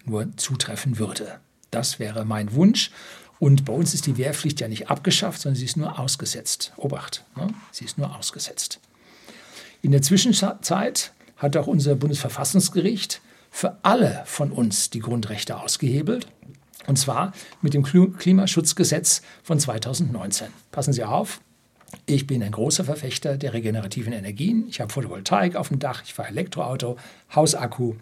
nur 0.06 0.36
zutreffen 0.38 0.98
würde. 0.98 1.40
Das 1.72 2.00
wäre 2.00 2.24
mein 2.24 2.54
Wunsch. 2.54 2.92
Und 3.38 3.66
bei 3.66 3.74
uns 3.74 3.94
ist 3.94 4.06
die 4.06 4.18
Wehrpflicht 4.18 4.62
ja 4.62 4.70
nicht 4.70 4.90
abgeschafft, 4.90 5.42
sondern 5.42 5.58
sie 5.58 5.66
ist 5.66 5.76
nur 5.76 6.00
ausgesetzt. 6.00 6.72
Obacht, 6.78 7.26
ne? 7.36 7.48
sie 7.72 7.84
ist 7.84 7.98
nur 7.98 8.16
ausgesetzt. 8.16 8.80
In 9.82 9.92
der 9.92 10.02
Zwischenzeit 10.02 11.12
hat 11.36 11.58
auch 11.58 11.68
unser 11.68 11.96
Bundesverfassungsgericht 11.96 13.20
für 13.52 13.78
alle 13.84 14.24
von 14.26 14.54
uns 14.54 14.90
die 14.90 15.00
Grundrechte 15.00 15.60
ausgehebelt. 15.60 16.28
Und 16.88 16.98
zwar 16.98 17.34
mit 17.62 17.74
dem 17.74 17.84
Klimaschutzgesetz 17.84 19.22
von 19.44 19.60
2019. 19.60 20.48
Passen 20.72 20.94
Sie 20.94 21.04
auf, 21.04 21.40
ich 22.06 22.28
bin 22.28 22.44
ein 22.44 22.52
großer 22.52 22.84
Verfechter 22.84 23.38
der 23.38 23.54
regenerativen 23.54 24.14
Energien. 24.14 24.68
Ich 24.70 24.82
habe 24.82 24.92
Photovoltaik 24.92 25.56
auf 25.56 25.70
dem 25.70 25.80
Dach, 25.80 26.04
ich 26.06 26.14
fahre 26.14 26.30
Elektroauto, 26.30 26.98
Hausakku, 27.34 27.96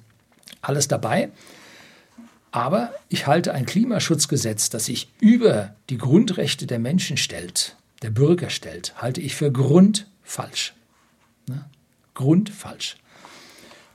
alles 0.62 0.88
dabei. 0.88 1.30
Aber 2.52 2.94
ich 3.08 3.28
halte 3.28 3.54
ein 3.54 3.66
Klimaschutzgesetz, 3.66 4.70
das 4.70 4.86
sich 4.86 5.10
über 5.20 5.76
die 5.90 5.98
Grundrechte 5.98 6.68
der 6.68 6.80
Menschen 6.80 7.18
stellt, 7.18 7.78
der 8.02 8.10
Bürger 8.10 8.50
stellt, 8.50 8.94
halte 9.02 9.22
ich 9.22 9.36
für 9.36 9.52
grundfalsch. 9.52 10.74
Ne? 11.48 11.66
Grundfalsch. 12.14 12.98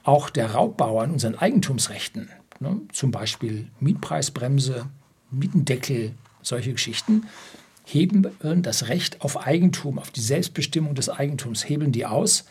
Auch 0.04 0.30
der 0.30 0.52
Raubbau 0.52 1.00
an 1.00 1.10
unseren 1.10 1.34
Eigentumsrechten, 1.34 2.30
ne? 2.60 2.80
zum 2.92 3.10
Beispiel 3.10 3.68
Mietpreisbremse, 3.80 4.86
Mietendeckel, 5.30 6.12
solche 6.42 6.72
Geschichten, 6.72 7.26
heben 7.84 8.26
das 8.62 8.88
Recht 8.88 9.20
auf 9.22 9.46
Eigentum, 9.46 9.98
auf 9.98 10.10
die 10.10 10.20
Selbstbestimmung 10.20 10.94
des 10.94 11.08
Eigentums, 11.08 11.68
hebeln 11.68 11.92
die 11.92 12.06
aus. 12.06 12.44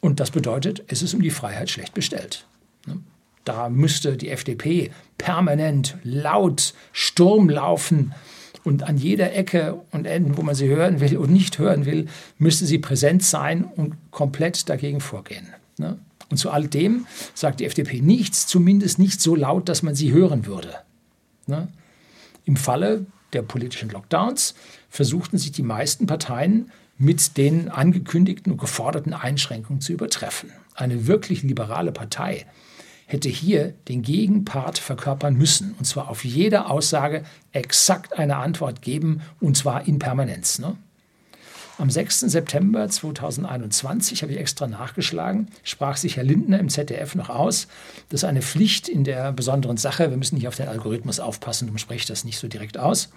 Und 0.00 0.20
das 0.20 0.30
bedeutet, 0.30 0.84
es 0.88 1.02
ist 1.02 1.14
um 1.14 1.22
die 1.22 1.30
Freiheit 1.30 1.70
schlecht 1.70 1.94
bestellt. 1.94 2.46
Ne? 2.86 3.00
Da 3.44 3.68
müsste 3.68 4.16
die 4.16 4.30
FDP 4.30 4.90
permanent 5.18 5.96
laut 6.02 6.74
Sturm 6.92 7.48
laufen 7.48 8.14
und 8.64 8.82
an 8.82 8.96
jeder 8.96 9.32
Ecke 9.32 9.80
und 9.92 10.06
Enden, 10.06 10.36
wo 10.36 10.42
man 10.42 10.56
sie 10.56 10.66
hören 10.66 11.00
will 11.00 11.16
und 11.16 11.30
nicht 11.30 11.58
hören 11.58 11.86
will, 11.86 12.06
müsste 12.38 12.66
sie 12.66 12.78
präsent 12.78 13.22
sein 13.22 13.64
und 13.64 13.94
komplett 14.10 14.68
dagegen 14.68 15.00
vorgehen. 15.00 15.46
Ne? 15.78 15.98
Und 16.30 16.38
zu 16.38 16.50
all 16.50 16.66
dem 16.66 17.06
sagt 17.34 17.60
die 17.60 17.64
FDP 17.64 18.00
nichts, 18.00 18.46
zumindest 18.46 18.98
nicht 18.98 19.20
so 19.20 19.34
laut, 19.34 19.68
dass 19.68 19.82
man 19.82 19.94
sie 19.94 20.12
hören 20.12 20.46
würde. 20.46 20.74
Ne? 21.46 21.68
Im 22.44 22.56
Falle 22.56 23.06
der 23.32 23.42
politischen 23.42 23.90
Lockdowns 23.90 24.54
versuchten 24.88 25.38
sich 25.38 25.52
die 25.52 25.62
meisten 25.62 26.06
Parteien 26.06 26.70
mit 26.98 27.36
den 27.36 27.68
angekündigten 27.68 28.52
und 28.52 28.58
geforderten 28.58 29.12
Einschränkungen 29.12 29.80
zu 29.80 29.92
übertreffen. 29.92 30.50
Eine 30.74 31.06
wirklich 31.06 31.42
liberale 31.42 31.92
Partei 31.92 32.46
hätte 33.06 33.28
hier 33.28 33.74
den 33.88 34.02
Gegenpart 34.02 34.78
verkörpern 34.78 35.34
müssen. 35.34 35.74
Und 35.78 35.84
zwar 35.84 36.08
auf 36.08 36.24
jede 36.24 36.66
Aussage 36.66 37.24
exakt 37.52 38.18
eine 38.18 38.36
Antwort 38.36 38.82
geben, 38.82 39.22
und 39.40 39.56
zwar 39.56 39.86
in 39.86 39.98
Permanenz. 39.98 40.58
Ne? 40.58 40.76
Am 41.78 41.90
6. 41.90 42.20
September 42.20 42.88
2021, 42.88 44.22
habe 44.22 44.32
ich 44.32 44.38
extra 44.38 44.66
nachgeschlagen, 44.66 45.48
sprach 45.62 45.98
sich 45.98 46.16
Herr 46.16 46.24
Lindner 46.24 46.58
im 46.58 46.70
ZDF 46.70 47.14
noch 47.14 47.28
aus, 47.28 47.68
dass 48.08 48.24
eine 48.24 48.40
Pflicht 48.40 48.88
in 48.88 49.04
der 49.04 49.30
besonderen 49.32 49.76
Sache, 49.76 50.08
wir 50.08 50.16
müssen 50.16 50.36
nicht 50.36 50.48
auf 50.48 50.56
den 50.56 50.68
Algorithmus 50.68 51.20
aufpassen, 51.20 51.66
darum 51.66 51.76
spreche 51.76 52.00
ich 52.00 52.06
das 52.06 52.24
nicht 52.24 52.38
so 52.38 52.48
direkt 52.48 52.78
aus, 52.78 53.10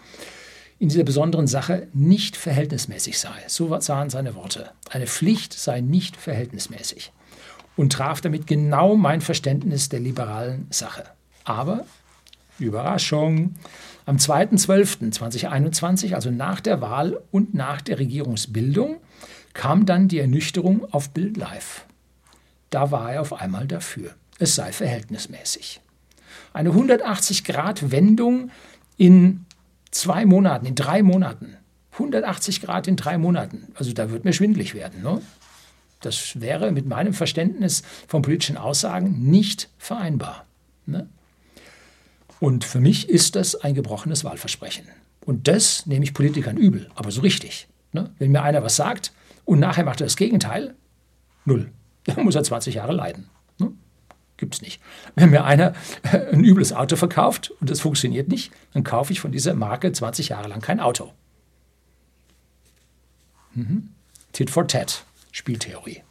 in 0.77 0.89
dieser 0.89 1.05
besonderen 1.05 1.47
Sache 1.47 1.87
nicht 1.93 2.35
verhältnismäßig 2.35 3.17
sei. 3.17 3.31
So 3.47 3.79
sahen 3.79 4.09
seine 4.09 4.35
Worte. 4.35 4.71
Eine 4.89 5.07
Pflicht 5.07 5.53
sei 5.53 5.79
nicht 5.79 6.17
verhältnismäßig 6.17 7.13
und 7.77 7.93
traf 7.93 8.19
damit 8.19 8.45
genau 8.45 8.95
mein 8.97 9.21
Verständnis 9.21 9.87
der 9.87 10.01
liberalen 10.01 10.67
Sache. 10.69 11.05
Aber, 11.45 11.85
Überraschung, 12.65 13.55
am 14.05 14.17
2.12.2021, 14.17 16.15
also 16.15 16.31
nach 16.31 16.61
der 16.61 16.81
Wahl 16.81 17.21
und 17.31 17.53
nach 17.53 17.81
der 17.81 17.99
Regierungsbildung, 17.99 18.97
kam 19.53 19.85
dann 19.85 20.07
die 20.07 20.19
Ernüchterung 20.19 20.85
auf 20.91 21.11
Bild 21.11 21.37
Live. 21.37 21.85
Da 22.69 22.91
war 22.91 23.13
er 23.13 23.21
auf 23.21 23.33
einmal 23.33 23.67
dafür. 23.67 24.15
Es 24.37 24.55
sei 24.55 24.71
verhältnismäßig. 24.71 25.81
Eine 26.53 26.71
180-Grad-Wendung 26.71 28.51
in 28.97 29.45
zwei 29.91 30.25
Monaten, 30.25 30.65
in 30.65 30.75
drei 30.75 31.03
Monaten. 31.03 31.57
180 31.93 32.61
Grad 32.61 32.87
in 32.87 32.95
drei 32.95 33.17
Monaten. 33.17 33.67
Also 33.75 33.91
da 33.93 34.09
wird 34.09 34.23
mir 34.23 34.33
schwindlig 34.33 34.73
werden. 34.73 35.03
Ne? 35.03 35.21
Das 36.01 36.39
wäre 36.39 36.71
mit 36.71 36.85
meinem 36.85 37.13
Verständnis 37.13 37.83
von 38.07 38.21
politischen 38.21 38.57
Aussagen 38.57 39.29
nicht 39.29 39.69
vereinbar. 39.77 40.45
Ne? 40.85 41.09
Und 42.39 42.63
für 42.63 42.79
mich 42.79 43.09
ist 43.09 43.35
das 43.35 43.55
ein 43.55 43.75
gebrochenes 43.75 44.23
Wahlversprechen. 44.23 44.87
Und 45.25 45.47
das 45.47 45.85
nehme 45.85 46.03
ich 46.03 46.13
Politikern 46.13 46.57
übel, 46.57 46.89
aber 46.95 47.11
so 47.11 47.21
richtig. 47.21 47.67
Ne? 47.91 48.11
Wenn 48.17 48.31
mir 48.31 48.41
einer 48.41 48.63
was 48.63 48.75
sagt 48.75 49.11
und 49.45 49.59
nachher 49.59 49.83
macht 49.83 50.01
er 50.01 50.07
das 50.07 50.15
Gegenteil, 50.15 50.75
null. 51.45 51.71
Dann 52.05 52.23
muss 52.23 52.35
er 52.35 52.43
20 52.43 52.75
Jahre 52.75 52.93
leiden. 52.93 53.29
Ne? 53.59 53.71
Gibt 54.37 54.55
es 54.55 54.61
nicht. 54.61 54.81
Wenn 55.15 55.31
mir 55.31 55.43
einer 55.43 55.73
äh, 56.03 56.31
ein 56.31 56.43
übles 56.43 56.71
Auto 56.71 56.95
verkauft 56.95 57.51
und 57.59 57.69
das 57.69 57.81
funktioniert 57.81 58.29
nicht, 58.29 58.51
dann 58.73 58.83
kaufe 58.83 59.11
ich 59.11 59.19
von 59.19 59.31
dieser 59.31 59.53
Marke 59.53 59.91
20 59.91 60.29
Jahre 60.29 60.47
lang 60.47 60.61
kein 60.61 60.79
Auto. 60.79 61.11
Mhm. 63.53 63.89
Tit 64.31 64.49
for 64.49 64.67
tat. 64.67 65.03
Spieltheorie. 65.31 66.01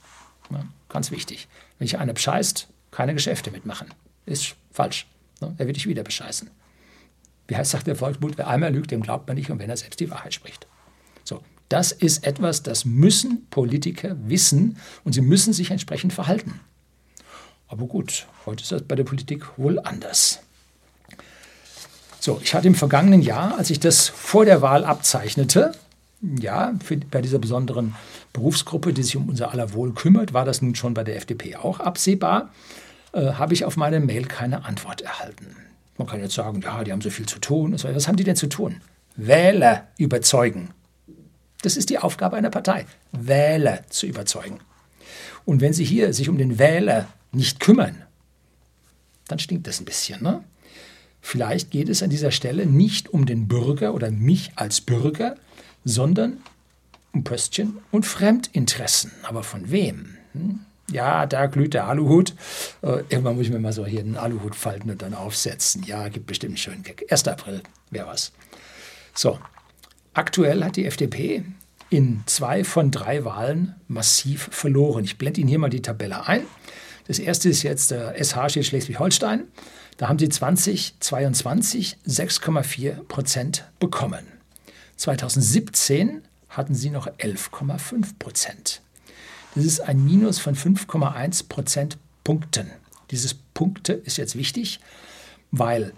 Ja, 0.51 0.65
ganz 0.89 1.11
wichtig. 1.11 1.49
Wenn 1.79 1.87
dich 1.87 1.99
einer 1.99 2.13
bescheißt, 2.13 2.69
keine 2.91 3.15
Geschäfte 3.15 3.51
mitmachen. 3.51 3.89
Ist 4.27 4.57
falsch. 4.71 5.07
Ne? 5.41 5.55
Er 5.59 5.67
wird 5.67 5.77
dich 5.77 5.87
wieder 5.87 6.03
bescheißen. 6.03 6.51
Wie 7.47 7.57
heißt, 7.57 7.71
sagt 7.71 7.87
der 7.87 7.97
Volksmund, 7.97 8.37
wer 8.37 8.49
einmal 8.49 8.73
lügt, 8.73 8.91
dem 8.91 9.03
glaubt 9.03 9.27
man 9.27 9.37
nicht 9.37 9.51
und 9.51 9.59
wenn 9.59 9.71
er 9.71 9.77
selbst 9.77 10.01
die 10.01 10.11
Wahrheit 10.11 10.35
spricht. 10.35 10.67
So, 11.25 11.43
das 11.69 11.93
ist 11.93 12.27
etwas, 12.27 12.63
das 12.63 12.85
müssen 12.85 13.47
Politiker 13.51 14.17
wissen 14.27 14.77
und 15.05 15.15
sie 15.15 15.23
müssen 15.23 15.53
sich 15.53 15.71
entsprechend 15.71 16.13
verhalten. 16.13 16.61
Aber 17.69 17.87
gut, 17.87 18.27
heute 18.47 18.63
ist 18.63 18.73
das 18.73 18.83
bei 18.83 18.97
der 18.97 19.05
Politik 19.05 19.59
wohl 19.59 19.79
anders. 19.79 20.41
So, 22.21 22.41
ich 22.43 22.55
hatte 22.55 22.67
im 22.67 22.75
vergangenen 22.75 23.23
Jahr, 23.23 23.57
als 23.59 23.71
ich 23.71 23.81
das 23.81 24.09
vor 24.09 24.45
der 24.45 24.61
Wahl 24.61 24.85
abzeichnete, 24.85 25.73
ja, 26.21 26.75
für, 26.83 26.97
bei 26.97 27.23
dieser 27.23 27.39
besonderen 27.39 27.95
Berufsgruppe, 28.33 28.93
die 28.93 29.03
sich 29.03 29.17
um 29.17 29.29
unser 29.29 29.53
aller 29.53 29.73
Wohl 29.73 29.95
kümmert, 29.95 30.33
war 30.33 30.45
das 30.45 30.63
nun 30.63 30.75
schon 30.75 30.95
bei 30.95 31.05
der 31.05 31.17
FDP 31.17 31.57
auch 31.57 31.81
absehbar, 31.81 32.51
äh, 33.13 33.33
habe 33.33 33.55
ich 33.55 33.65
auf 33.65 33.77
meine 33.77 34.01
Mail 34.01 34.27
keine 34.27 34.65
Antwort 34.65 35.01
erhalten. 35.01 35.57
Man 35.97 36.07
kann 36.07 36.21
jetzt 36.21 36.35
sagen, 36.35 36.61
ja, 36.61 36.85
die 36.85 36.93
haben 36.93 37.01
so 37.01 37.11
viel 37.11 37.27
zu 37.27 37.39
tun. 37.39 37.73
Was 37.73 38.09
haben 38.09 38.17
die 38.17 38.25
denn 38.25 38.37
zu 38.37 38.49
tun? 38.49 38.81
Wähler 39.17 39.89
überzeugen. 39.99 40.71
Das 41.63 41.77
ist 41.77 41.91
die 41.91 41.99
Aufgabe 41.99 42.37
einer 42.37 42.51
Partei, 42.51 42.87
Wähler 43.11 43.81
zu 43.89 44.07
überzeugen. 44.07 44.61
Und 45.45 45.61
wenn 45.61 45.73
Sie 45.73 45.85
hier 45.85 46.13
sich 46.13 46.29
um 46.29 46.39
den 46.39 46.59
Wähler 46.59 47.09
nicht 47.33 47.59
kümmern, 47.59 48.05
dann 49.27 49.39
stinkt 49.39 49.67
das 49.67 49.81
ein 49.81 49.85
bisschen. 49.85 50.23
Ne? 50.23 50.45
Vielleicht 51.21 51.71
geht 51.71 51.89
es 51.89 52.03
an 52.03 52.11
dieser 52.11 52.31
Stelle 52.31 52.65
nicht 52.65 53.09
um 53.09 53.27
den 53.27 53.49
Bürger 53.49 53.93
oder 53.93 54.11
mich 54.11 54.53
als 54.55 54.81
Bürger, 54.81 55.37
sondern 55.85 56.39
um 57.13 57.25
Pöstchen 57.25 57.79
und 57.91 58.07
Fremdinteressen. 58.07 59.11
Aber 59.25 59.43
von 59.43 59.71
wem? 59.71 60.17
Hm? 60.33 60.61
Ja, 60.91 61.27
da 61.27 61.47
glüht 61.47 61.75
der 61.75 61.87
Aluhut. 61.87 62.35
Äh, 62.83 63.03
irgendwann 63.09 63.37
muss 63.37 63.47
ich 63.47 63.53
mir 63.53 63.59
mal 63.59 63.73
so 63.73 63.85
hier 63.85 64.01
einen 64.01 64.17
Aluhut 64.17 64.55
falten 64.55 64.91
und 64.91 65.03
dann 65.03 65.15
aufsetzen. 65.15 65.83
Ja, 65.83 66.09
gibt 66.09 66.27
bestimmt 66.27 66.53
einen 66.53 66.57
schönen 66.57 66.83
Gag. 66.83 67.05
1. 67.11 67.29
April 67.29 67.63
wäre 67.91 68.07
was. 68.07 68.33
So, 69.15 69.39
aktuell 70.15 70.65
hat 70.65 70.77
die 70.77 70.87
FDP 70.87 71.45
in 71.91 72.23
zwei 72.27 72.65
von 72.65 72.91
drei 72.91 73.25
Wahlen 73.25 73.75
massiv 73.87 74.49
verloren. 74.51 75.05
Ich 75.05 75.19
blende 75.19 75.41
Ihnen 75.41 75.49
hier 75.49 75.59
mal 75.59 75.71
die 75.71 75.83
Tabelle 75.83 76.27
ein. 76.27 76.43
Das 77.07 77.19
erste 77.19 77.49
ist 77.49 77.63
jetzt 77.63 77.91
der 77.91 78.23
SH 78.23 78.51
steht 78.51 78.67
Schleswig-Holstein. 78.67 79.45
Da 79.97 80.09
haben 80.09 80.19
sie 80.19 80.29
2022 80.29 81.97
6,4 82.07 83.05
Prozent 83.05 83.65
bekommen. 83.81 84.27
2017 84.97 86.23
hatten 86.51 86.75
sie 86.75 86.91
noch 86.91 87.07
11,5 87.07 88.19
Prozent. 88.19 88.83
Das 89.59 89.67
ist 89.67 89.81
ein 89.81 90.05
Minus 90.05 90.39
von 90.39 90.55
5,1 90.55 91.49
Prozentpunkten. 91.49 92.71
Dieses 93.11 93.35
Punkte 93.35 93.93
ist 93.93 94.17
jetzt 94.17 94.37
wichtig, 94.37 94.79
weil 95.51 95.95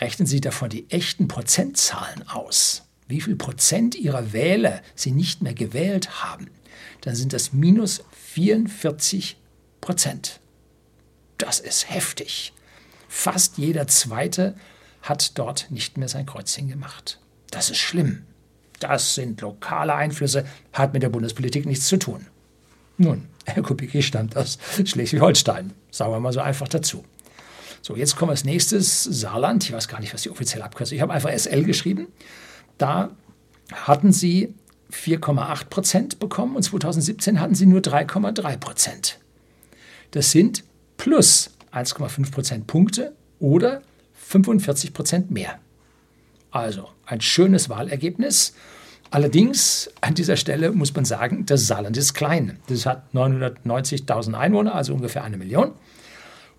rechnen 0.00 0.26
Sie 0.26 0.40
davon 0.40 0.70
die 0.70 0.88
echten 0.90 1.26
Prozentzahlen 1.26 2.28
aus, 2.28 2.84
wie 3.08 3.20
viel 3.20 3.34
Prozent 3.34 3.96
Ihrer 3.96 4.32
Wähler 4.32 4.80
Sie 4.94 5.10
nicht 5.10 5.42
mehr 5.42 5.54
gewählt 5.54 6.22
haben, 6.22 6.52
dann 7.00 7.16
sind 7.16 7.32
das 7.32 7.52
minus 7.52 8.04
44 8.12 9.36
Prozent. 9.80 10.38
Das 11.36 11.58
ist 11.58 11.90
heftig. 11.90 12.52
Fast 13.08 13.58
jeder 13.58 13.88
Zweite 13.88 14.54
hat 15.02 15.36
dort 15.36 15.68
nicht 15.72 15.98
mehr 15.98 16.08
sein 16.08 16.26
Kreuzchen 16.26 16.68
gemacht. 16.68 17.18
Das 17.50 17.70
ist 17.70 17.78
schlimm. 17.78 18.24
Das 18.78 19.16
sind 19.16 19.40
lokale 19.40 19.96
Einflüsse, 19.96 20.46
hat 20.72 20.92
mit 20.92 21.02
der 21.02 21.08
Bundespolitik 21.08 21.66
nichts 21.66 21.88
zu 21.88 21.98
tun. 21.98 22.28
Nun, 23.00 23.28
Herr 23.46 23.62
Kubicki 23.62 24.02
stammt 24.02 24.36
aus 24.36 24.58
Schleswig-Holstein. 24.84 25.72
Sagen 25.90 26.12
wir 26.12 26.20
mal 26.20 26.34
so 26.34 26.40
einfach 26.40 26.68
dazu. 26.68 27.02
So, 27.80 27.96
jetzt 27.96 28.14
kommen 28.14 28.28
wir 28.28 28.32
als 28.32 28.44
nächstes 28.44 29.04
Saarland. 29.04 29.64
Ich 29.64 29.72
weiß 29.72 29.88
gar 29.88 30.00
nicht, 30.00 30.12
was 30.12 30.20
die 30.20 30.28
offizielle 30.28 30.64
Abkürzung 30.64 30.92
ist. 30.92 30.96
Ich 30.98 31.00
habe 31.00 31.14
einfach 31.14 31.30
SL 31.30 31.62
geschrieben. 31.64 32.08
Da 32.76 33.08
hatten 33.72 34.12
sie 34.12 34.54
4,8 34.92 35.64
Prozent 35.70 36.18
bekommen 36.18 36.56
und 36.56 36.62
2017 36.62 37.40
hatten 37.40 37.54
sie 37.54 37.64
nur 37.64 37.80
3,3 37.80 38.58
Prozent. 38.58 39.18
Das 40.10 40.30
sind 40.30 40.62
plus 40.98 41.52
1,5 41.72 42.30
Prozentpunkte 42.30 43.14
oder 43.38 43.80
45 44.12 44.92
Prozent 44.92 45.30
mehr. 45.30 45.58
Also 46.50 46.90
ein 47.06 47.22
schönes 47.22 47.70
Wahlergebnis. 47.70 48.52
Allerdings 49.10 49.90
an 50.00 50.14
dieser 50.14 50.36
Stelle 50.36 50.70
muss 50.70 50.94
man 50.94 51.04
sagen, 51.04 51.44
das 51.44 51.66
Saarland 51.66 51.96
ist 51.96 52.14
klein. 52.14 52.58
Das 52.68 52.86
hat 52.86 53.04
990.000 53.12 54.34
Einwohner, 54.34 54.74
also 54.74 54.94
ungefähr 54.94 55.24
eine 55.24 55.36
Million. 55.36 55.72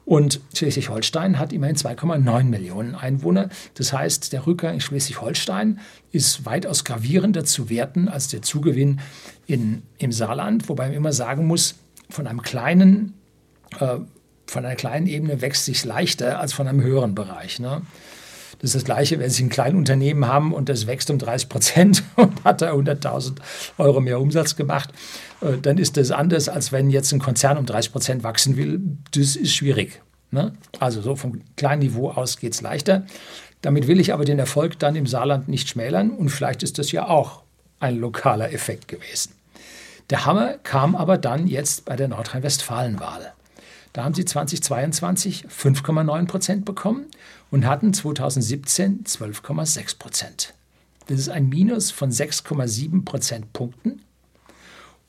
Und 0.03 0.41
Schleswig-Holstein 0.53 1.39
hat 1.39 1.53
immerhin 1.53 1.77
2,9 1.77 2.43
Millionen 2.45 2.95
Einwohner. 2.95 3.49
Das 3.75 3.93
heißt, 3.93 4.33
der 4.33 4.45
Rückgang 4.45 4.73
in 4.73 4.81
Schleswig-Holstein 4.81 5.79
ist 6.11 6.45
weitaus 6.45 6.83
gravierender 6.83 7.45
zu 7.45 7.69
werten 7.69 8.09
als 8.09 8.27
der 8.27 8.41
Zugewinn 8.41 8.99
in, 9.47 9.83
im 9.99 10.11
Saarland, 10.11 10.67
wobei 10.67 10.87
man 10.87 10.95
immer 10.95 11.13
sagen 11.13 11.47
muss, 11.47 11.75
von 12.09 12.27
einem 12.27 12.41
kleinen, 12.41 13.13
äh, 13.79 13.99
von 14.47 14.65
einer 14.65 14.75
kleinen 14.75 15.07
Ebene 15.07 15.39
wächst 15.41 15.65
sich 15.65 15.85
leichter 15.85 16.39
als 16.39 16.51
von 16.51 16.67
einem 16.67 16.81
höheren 16.81 17.15
Bereich. 17.15 17.59
Ne? 17.59 17.83
Das 18.61 18.69
ist 18.69 18.75
das 18.75 18.85
Gleiche, 18.85 19.17
wenn 19.17 19.31
Sie 19.31 19.43
ein 19.43 19.49
Kleinunternehmen 19.49 20.27
haben 20.27 20.53
und 20.53 20.69
das 20.69 20.85
wächst 20.85 21.09
um 21.09 21.17
30 21.17 21.49
Prozent 21.49 22.03
und 22.15 22.43
hat 22.43 22.61
da 22.61 22.73
100.000 22.73 23.37
Euro 23.79 23.99
mehr 24.01 24.21
Umsatz 24.21 24.55
gemacht, 24.55 24.91
äh, 25.41 25.57
dann 25.59 25.79
ist 25.79 25.97
das 25.97 26.11
anders, 26.11 26.47
als 26.47 26.71
wenn 26.71 26.91
jetzt 26.91 27.11
ein 27.11 27.19
Konzern 27.19 27.57
um 27.57 27.65
30 27.65 27.91
Prozent 27.91 28.23
wachsen 28.23 28.57
will. 28.57 28.79
Das 29.15 29.35
ist 29.35 29.55
schwierig. 29.55 30.01
Ne? 30.29 30.53
Also 30.79 31.01
so 31.01 31.15
vom 31.15 31.41
kleinen 31.57 31.81
Niveau 31.81 32.11
aus 32.11 32.37
geht 32.37 32.53
es 32.53 32.61
leichter. 32.61 33.05
Damit 33.63 33.87
will 33.87 33.99
ich 33.99 34.13
aber 34.13 34.25
den 34.25 34.37
Erfolg 34.37 34.77
dann 34.77 34.95
im 34.95 35.07
Saarland 35.07 35.47
nicht 35.47 35.67
schmälern 35.67 36.11
und 36.11 36.29
vielleicht 36.29 36.61
ist 36.61 36.77
das 36.77 36.91
ja 36.91 37.07
auch 37.07 37.41
ein 37.79 37.97
lokaler 37.97 38.53
Effekt 38.53 38.87
gewesen. 38.87 39.33
Der 40.11 40.25
Hammer 40.25 40.57
kam 40.61 40.95
aber 40.95 41.17
dann 41.17 41.47
jetzt 41.47 41.85
bei 41.85 41.95
der 41.95 42.07
Nordrhein-Westfalen-Wahl. 42.09 43.33
Da 43.93 44.03
haben 44.03 44.13
sie 44.13 44.25
2022 44.25 45.47
5,9 45.47 46.27
Prozent 46.27 46.65
bekommen 46.65 47.07
und 47.49 47.65
hatten 47.65 47.93
2017 47.93 49.03
12,6 49.03 49.97
Prozent. 49.97 50.53
Das 51.07 51.19
ist 51.19 51.29
ein 51.29 51.49
Minus 51.49 51.91
von 51.91 52.09
6,7 52.09 53.03
Prozentpunkten 53.03 54.01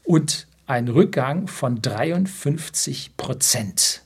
und 0.05 0.47
ein 0.67 0.89
Rückgang 0.89 1.47
von 1.47 1.81
53 1.81 3.17
Prozent. 3.17 4.03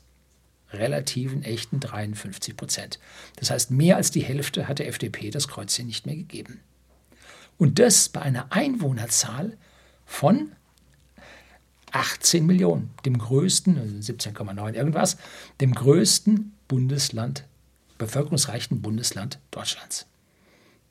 Relativen, 0.72 1.42
echten 1.42 1.80
53 1.80 2.56
Prozent. 2.56 2.98
Das 3.36 3.50
heißt, 3.50 3.70
mehr 3.70 3.96
als 3.96 4.10
die 4.10 4.22
Hälfte 4.22 4.68
hat 4.68 4.78
der 4.78 4.88
FDP 4.88 5.30
das 5.30 5.48
Kreuzchen 5.48 5.86
nicht 5.86 6.06
mehr 6.06 6.16
gegeben. 6.16 6.60
Und 7.56 7.78
das 7.78 8.08
bei 8.08 8.20
einer 8.20 8.52
Einwohnerzahl 8.52 9.56
von 10.04 10.52
18 11.96 12.44
Millionen, 12.44 12.90
dem 13.04 13.18
größten, 13.18 14.02
17,9 14.02 14.58
also 14.58 14.78
irgendwas, 14.78 15.16
dem 15.60 15.74
größten 15.74 16.52
Bundesland, 16.68 17.44
bevölkerungsreichen 17.98 18.82
Bundesland 18.82 19.38
Deutschlands. 19.50 20.06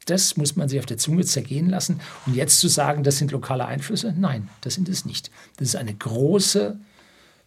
Das 0.05 0.37
muss 0.37 0.55
man 0.55 0.69
sich 0.69 0.79
auf 0.79 0.85
der 0.85 0.97
Zunge 0.97 1.25
zergehen 1.25 1.69
lassen. 1.69 1.99
Und 2.25 2.35
jetzt 2.35 2.59
zu 2.59 2.67
sagen, 2.67 3.03
das 3.03 3.17
sind 3.17 3.31
lokale 3.31 3.65
Einflüsse, 3.65 4.13
nein, 4.17 4.49
das 4.61 4.75
sind 4.75 4.89
es 4.89 5.05
nicht. 5.05 5.31
Das 5.57 5.67
ist 5.69 5.75
eine 5.75 5.93
große 5.93 6.77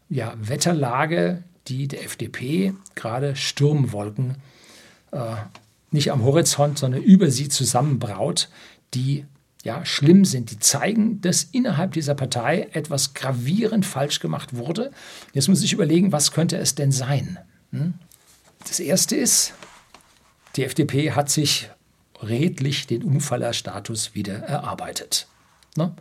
ja, 0.09 0.35
Wetterlage, 0.41 1.43
die 1.69 1.89
der 1.89 2.05
FDP 2.05 2.75
gerade 2.95 3.37
Sturmwolken 3.37 4.37
äh, 5.13 5.37
nicht 5.91 6.13
am 6.13 6.23
Horizont, 6.23 6.79
sondern 6.79 7.03
über 7.03 7.31
sie 7.31 7.49
zusammenbraut, 7.49 8.49
die 8.95 9.25
ja, 9.65 9.85
schlimm 9.85 10.25
sind, 10.25 10.51
die 10.51 10.59
zeigen, 10.59 11.21
dass 11.21 11.43
innerhalb 11.43 11.93
dieser 11.93 12.15
Partei 12.15 12.69
etwas 12.73 13.15
gravierend 13.15 13.85
falsch 13.85 14.21
gemacht 14.21 14.55
wurde. 14.55 14.93
Jetzt 15.33 15.49
muss 15.49 15.63
ich 15.63 15.73
überlegen, 15.73 16.13
was 16.13 16.33
könnte 16.33 16.57
es 16.59 16.75
denn 16.75 16.93
sein? 16.93 17.39
Hm? 17.73 17.95
Das 18.67 18.81
Erste 18.81 19.17
ist, 19.17 19.55
die 20.57 20.65
FDP 20.65 21.13
hat 21.13 21.31
sich 21.31 21.71
redlich 22.23 22.87
den 22.87 23.03
Umfallerstatus 23.03 24.15
wieder 24.15 24.39
erarbeitet. 24.39 25.27
Ne? 25.77 25.93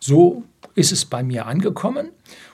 So 0.00 0.44
ist 0.74 0.92
es 0.92 1.04
bei 1.04 1.22
mir 1.22 1.46
angekommen. 1.46 2.10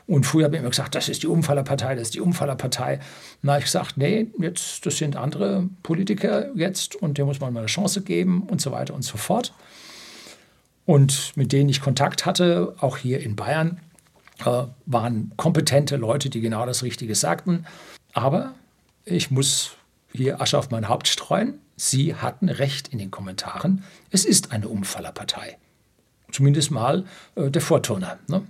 Und 0.07 0.27
früher 0.27 0.45
habe 0.45 0.57
ich 0.57 0.61
immer 0.61 0.71
gesagt, 0.71 0.95
das 0.95 1.09
ist 1.09 1.23
die 1.23 1.27
Umfallerpartei, 1.27 1.95
das 1.95 2.09
ist 2.09 2.15
die 2.15 2.21
Umfallerpartei. 2.21 3.01
Na, 3.41 3.59
ich 3.59 3.65
gesagt, 3.65 3.97
nee, 3.97 4.29
jetzt, 4.39 4.85
das 4.85 4.99
sind 4.99 5.17
andere 5.17 5.69
Politiker 5.83 6.55
jetzt 6.55 6.97
und 6.97 7.19
dem 7.19 7.27
muss 7.27 7.41
man 7.41 7.53
mal 7.53 7.61
eine 7.61 7.67
Chance 7.67 8.03
geben 8.03 8.43
und 8.43 8.61
so 8.61 8.73
weiter 8.73 8.95
und 8.95 9.03
so 9.03 9.17
fort 9.17 9.55
und 10.87 11.37
mit 11.37 11.53
denen 11.53 11.69
ich 11.69 11.81
Kontakt 11.81 12.27
hatte, 12.27 12.75
auch 12.81 12.97
hier 12.97 13.21
in 13.21 13.37
Bayern, 13.37 13.81
äh, 14.45 14.65
waren 14.87 15.33
kompetente 15.37 15.97
Leute, 15.97 16.31
die 16.31 16.41
genau 16.41 16.67
das 16.67 16.83
Richtige 16.83 17.15
sagten. 17.15 17.67
Aber 18.13 18.55
ich 19.05 19.31
muss 19.31 19.77
hier 20.13 20.41
Asche 20.41 20.59
auf 20.59 20.71
mein 20.71 20.89
Haupt 20.89 21.09
streuen. 21.09 21.59
Sie 21.77 22.15
hatten 22.15 22.49
recht 22.49 22.89
in 22.89 22.99
den 22.99 23.11
Kommentaren. 23.11 23.85
Es 24.11 24.25
ist 24.25 24.53
eine 24.53 24.69
Umfallerpartei. 24.69 25.59
Zumindest 26.31 26.71
mal 26.71 27.05
äh, 27.35 27.51
der 27.51 27.63
Vorturner. 27.63 28.19
Ne? 28.29 28.43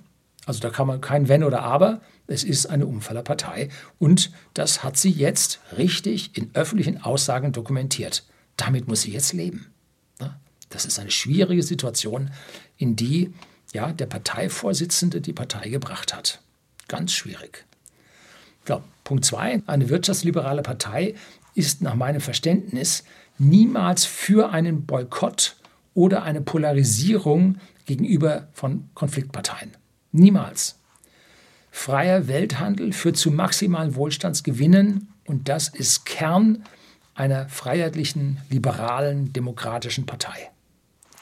Also 0.46 0.60
da 0.60 0.70
kann 0.70 0.86
man 0.86 1.00
kein 1.00 1.28
Wenn 1.28 1.44
oder 1.44 1.62
Aber. 1.62 2.00
Es 2.26 2.44
ist 2.44 2.66
eine 2.66 2.86
Umfallerpartei. 2.86 3.68
Und 3.98 4.32
das 4.54 4.82
hat 4.82 4.96
sie 4.96 5.10
jetzt 5.10 5.60
richtig 5.76 6.36
in 6.36 6.50
öffentlichen 6.54 7.02
Aussagen 7.02 7.52
dokumentiert. 7.52 8.24
Damit 8.56 8.88
muss 8.88 9.02
sie 9.02 9.12
jetzt 9.12 9.32
leben. 9.32 9.71
Das 10.72 10.86
ist 10.86 10.98
eine 10.98 11.10
schwierige 11.10 11.62
Situation, 11.62 12.30
in 12.78 12.96
die 12.96 13.32
ja, 13.72 13.92
der 13.92 14.06
Parteivorsitzende 14.06 15.20
die 15.20 15.32
Partei 15.32 15.68
gebracht 15.68 16.14
hat. 16.14 16.40
Ganz 16.88 17.12
schwierig. 17.12 17.64
Ja, 18.68 18.82
Punkt 19.04 19.24
zwei: 19.24 19.62
Eine 19.66 19.88
wirtschaftsliberale 19.88 20.62
Partei 20.62 21.14
ist 21.54 21.82
nach 21.82 21.94
meinem 21.94 22.20
Verständnis 22.20 23.04
niemals 23.38 24.04
für 24.04 24.50
einen 24.50 24.86
Boykott 24.86 25.56
oder 25.94 26.22
eine 26.22 26.40
Polarisierung 26.40 27.58
gegenüber 27.84 28.48
von 28.52 28.88
Konfliktparteien. 28.94 29.72
Niemals. 30.12 30.78
Freier 31.70 32.28
Welthandel 32.28 32.92
führt 32.92 33.16
zu 33.16 33.30
maximalen 33.30 33.94
Wohlstandsgewinnen 33.94 35.08
und 35.26 35.48
das 35.48 35.68
ist 35.68 36.04
Kern 36.04 36.64
einer 37.14 37.48
freiheitlichen, 37.48 38.38
liberalen, 38.50 39.32
demokratischen 39.32 40.06
Partei 40.06 40.51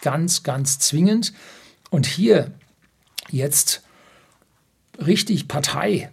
ganz, 0.02 0.42
ganz 0.42 0.78
zwingend. 0.78 1.32
Und 1.90 2.06
hier 2.06 2.52
jetzt 3.30 3.82
richtig 4.98 5.48
Partei, 5.48 6.10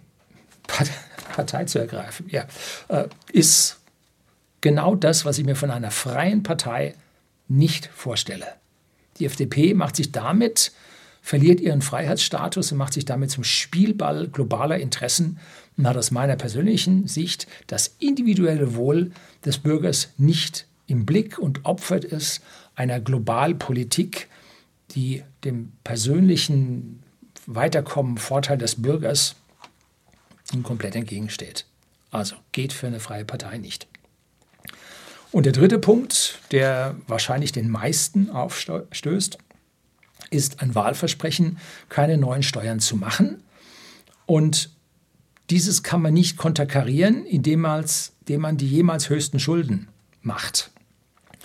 Partei 1.32 1.64
zu 1.64 1.78
ergreifen, 1.78 2.26
ja, 2.30 2.46
äh, 2.88 3.08
ist 3.32 3.78
genau 4.60 4.94
das, 4.94 5.24
was 5.24 5.38
ich 5.38 5.44
mir 5.44 5.56
von 5.56 5.70
einer 5.70 5.90
freien 5.90 6.42
Partei 6.42 6.94
nicht 7.48 7.86
vorstelle. 7.94 8.46
Die 9.18 9.26
FDP 9.26 9.74
macht 9.74 9.96
sich 9.96 10.12
damit, 10.12 10.72
verliert 11.22 11.60
ihren 11.60 11.82
Freiheitsstatus 11.82 12.72
und 12.72 12.78
macht 12.78 12.92
sich 12.92 13.04
damit 13.04 13.30
zum 13.30 13.44
Spielball 13.44 14.28
globaler 14.28 14.78
Interessen 14.78 15.38
und 15.76 15.86
hat 15.86 15.96
aus 15.96 16.10
meiner 16.10 16.36
persönlichen 16.36 17.06
Sicht 17.06 17.46
das 17.66 17.94
individuelle 17.98 18.74
Wohl 18.74 19.12
des 19.44 19.58
Bürgers 19.58 20.08
nicht 20.16 20.66
im 20.86 21.04
Blick 21.04 21.38
und 21.38 21.64
opfert 21.64 22.04
es 22.04 22.40
einer 22.78 23.00
Globalpolitik, 23.00 24.28
die 24.92 25.22
dem 25.44 25.72
persönlichen 25.82 27.02
Weiterkommen, 27.46 28.16
Vorteil 28.18 28.56
des 28.56 28.80
Bürgers 28.80 29.34
komplett 30.62 30.94
entgegensteht. 30.96 31.66
Also 32.10 32.36
geht 32.52 32.72
für 32.72 32.86
eine 32.86 33.00
freie 33.00 33.24
Partei 33.24 33.58
nicht. 33.58 33.86
Und 35.32 35.44
der 35.44 35.52
dritte 35.52 35.78
Punkt, 35.78 36.38
der 36.52 36.94
wahrscheinlich 37.06 37.52
den 37.52 37.68
meisten 37.68 38.30
aufstößt, 38.30 39.38
ist 40.30 40.62
ein 40.62 40.74
Wahlversprechen, 40.74 41.58
keine 41.88 42.16
neuen 42.16 42.42
Steuern 42.42 42.80
zu 42.80 42.96
machen. 42.96 43.42
Und 44.24 44.70
Dieses 45.50 45.82
kann 45.82 46.02
man 46.02 46.12
nicht 46.12 46.36
konterkarieren, 46.36 47.24
indem 47.24 47.60
man, 47.60 47.84
indem 48.20 48.40
man 48.42 48.56
die 48.56 48.68
jemals 48.68 49.08
höchsten 49.08 49.40
Schulden 49.40 49.88
macht. 50.20 50.70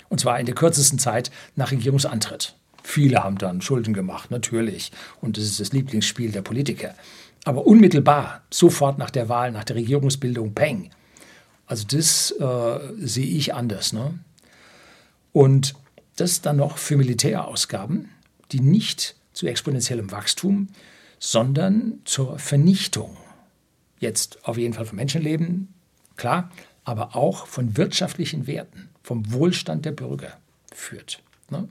Und 0.08 0.20
zwar 0.20 0.38
in 0.38 0.46
der 0.46 0.54
kürzesten 0.54 0.98
Zeit 0.98 1.30
nach 1.56 1.72
Regierungsantritt. 1.72 2.54
Viele 2.82 3.24
haben 3.24 3.38
dann 3.38 3.62
Schulden 3.62 3.94
gemacht, 3.94 4.30
natürlich. 4.30 4.92
Und 5.20 5.36
das 5.36 5.44
ist 5.44 5.60
das 5.60 5.72
Lieblingsspiel 5.72 6.32
der 6.32 6.42
Politiker. 6.42 6.94
Aber 7.44 7.66
unmittelbar, 7.66 8.42
sofort 8.50 8.98
nach 8.98 9.10
der 9.10 9.28
Wahl, 9.28 9.52
nach 9.52 9.64
der 9.64 9.76
Regierungsbildung, 9.76 10.54
Peng. 10.54 10.90
Also 11.66 11.86
das 11.86 12.30
äh, 12.32 12.78
sehe 12.98 13.26
ich 13.26 13.54
anders. 13.54 13.92
Ne? 13.92 14.18
Und 15.32 15.74
das 16.16 16.42
dann 16.42 16.56
noch 16.56 16.78
für 16.78 16.96
Militärausgaben, 16.96 18.10
die 18.52 18.60
nicht 18.60 19.16
zu 19.32 19.46
exponentiellem 19.46 20.10
Wachstum, 20.12 20.68
sondern 21.18 22.00
zur 22.04 22.38
Vernichtung. 22.38 23.16
Jetzt 23.98 24.46
auf 24.46 24.58
jeden 24.58 24.74
Fall 24.74 24.84
von 24.84 24.96
Menschenleben, 24.96 25.72
klar, 26.16 26.50
aber 26.84 27.16
auch 27.16 27.46
von 27.46 27.76
wirtschaftlichen 27.76 28.46
Werten, 28.46 28.90
vom 29.04 29.32
Wohlstand 29.32 29.84
der 29.84 29.92
Bürger 29.92 30.38
führt. 30.74 31.22
Ne? 31.50 31.68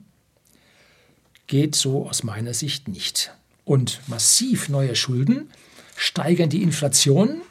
Geht 1.46 1.74
so 1.74 2.08
aus 2.08 2.22
meiner 2.22 2.54
Sicht 2.54 2.88
nicht. 2.88 3.34
Und 3.64 4.00
massiv 4.06 4.70
neue 4.70 4.94
Schulden 4.94 5.50
steigern 5.96 6.48
die 6.48 6.62
Inflation, 6.62 7.42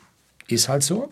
ist 0.48 0.70
halt 0.70 0.84
so, 0.84 1.12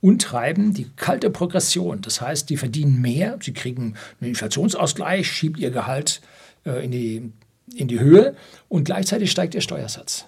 und 0.00 0.22
treiben 0.22 0.74
die 0.74 0.90
kalte 0.96 1.30
Progression. 1.30 2.00
Das 2.00 2.20
heißt, 2.20 2.50
die 2.50 2.56
verdienen 2.56 3.00
mehr, 3.00 3.38
sie 3.40 3.52
kriegen 3.52 3.94
einen 4.20 4.30
Inflationsausgleich, 4.30 5.30
schiebt 5.30 5.58
ihr 5.58 5.70
Gehalt 5.70 6.20
äh, 6.64 6.84
in, 6.84 6.90
die, 6.90 7.32
in 7.74 7.88
die 7.88 8.00
Höhe 8.00 8.34
und 8.68 8.84
gleichzeitig 8.84 9.30
steigt 9.30 9.54
ihr 9.54 9.60
Steuersatz. 9.60 10.26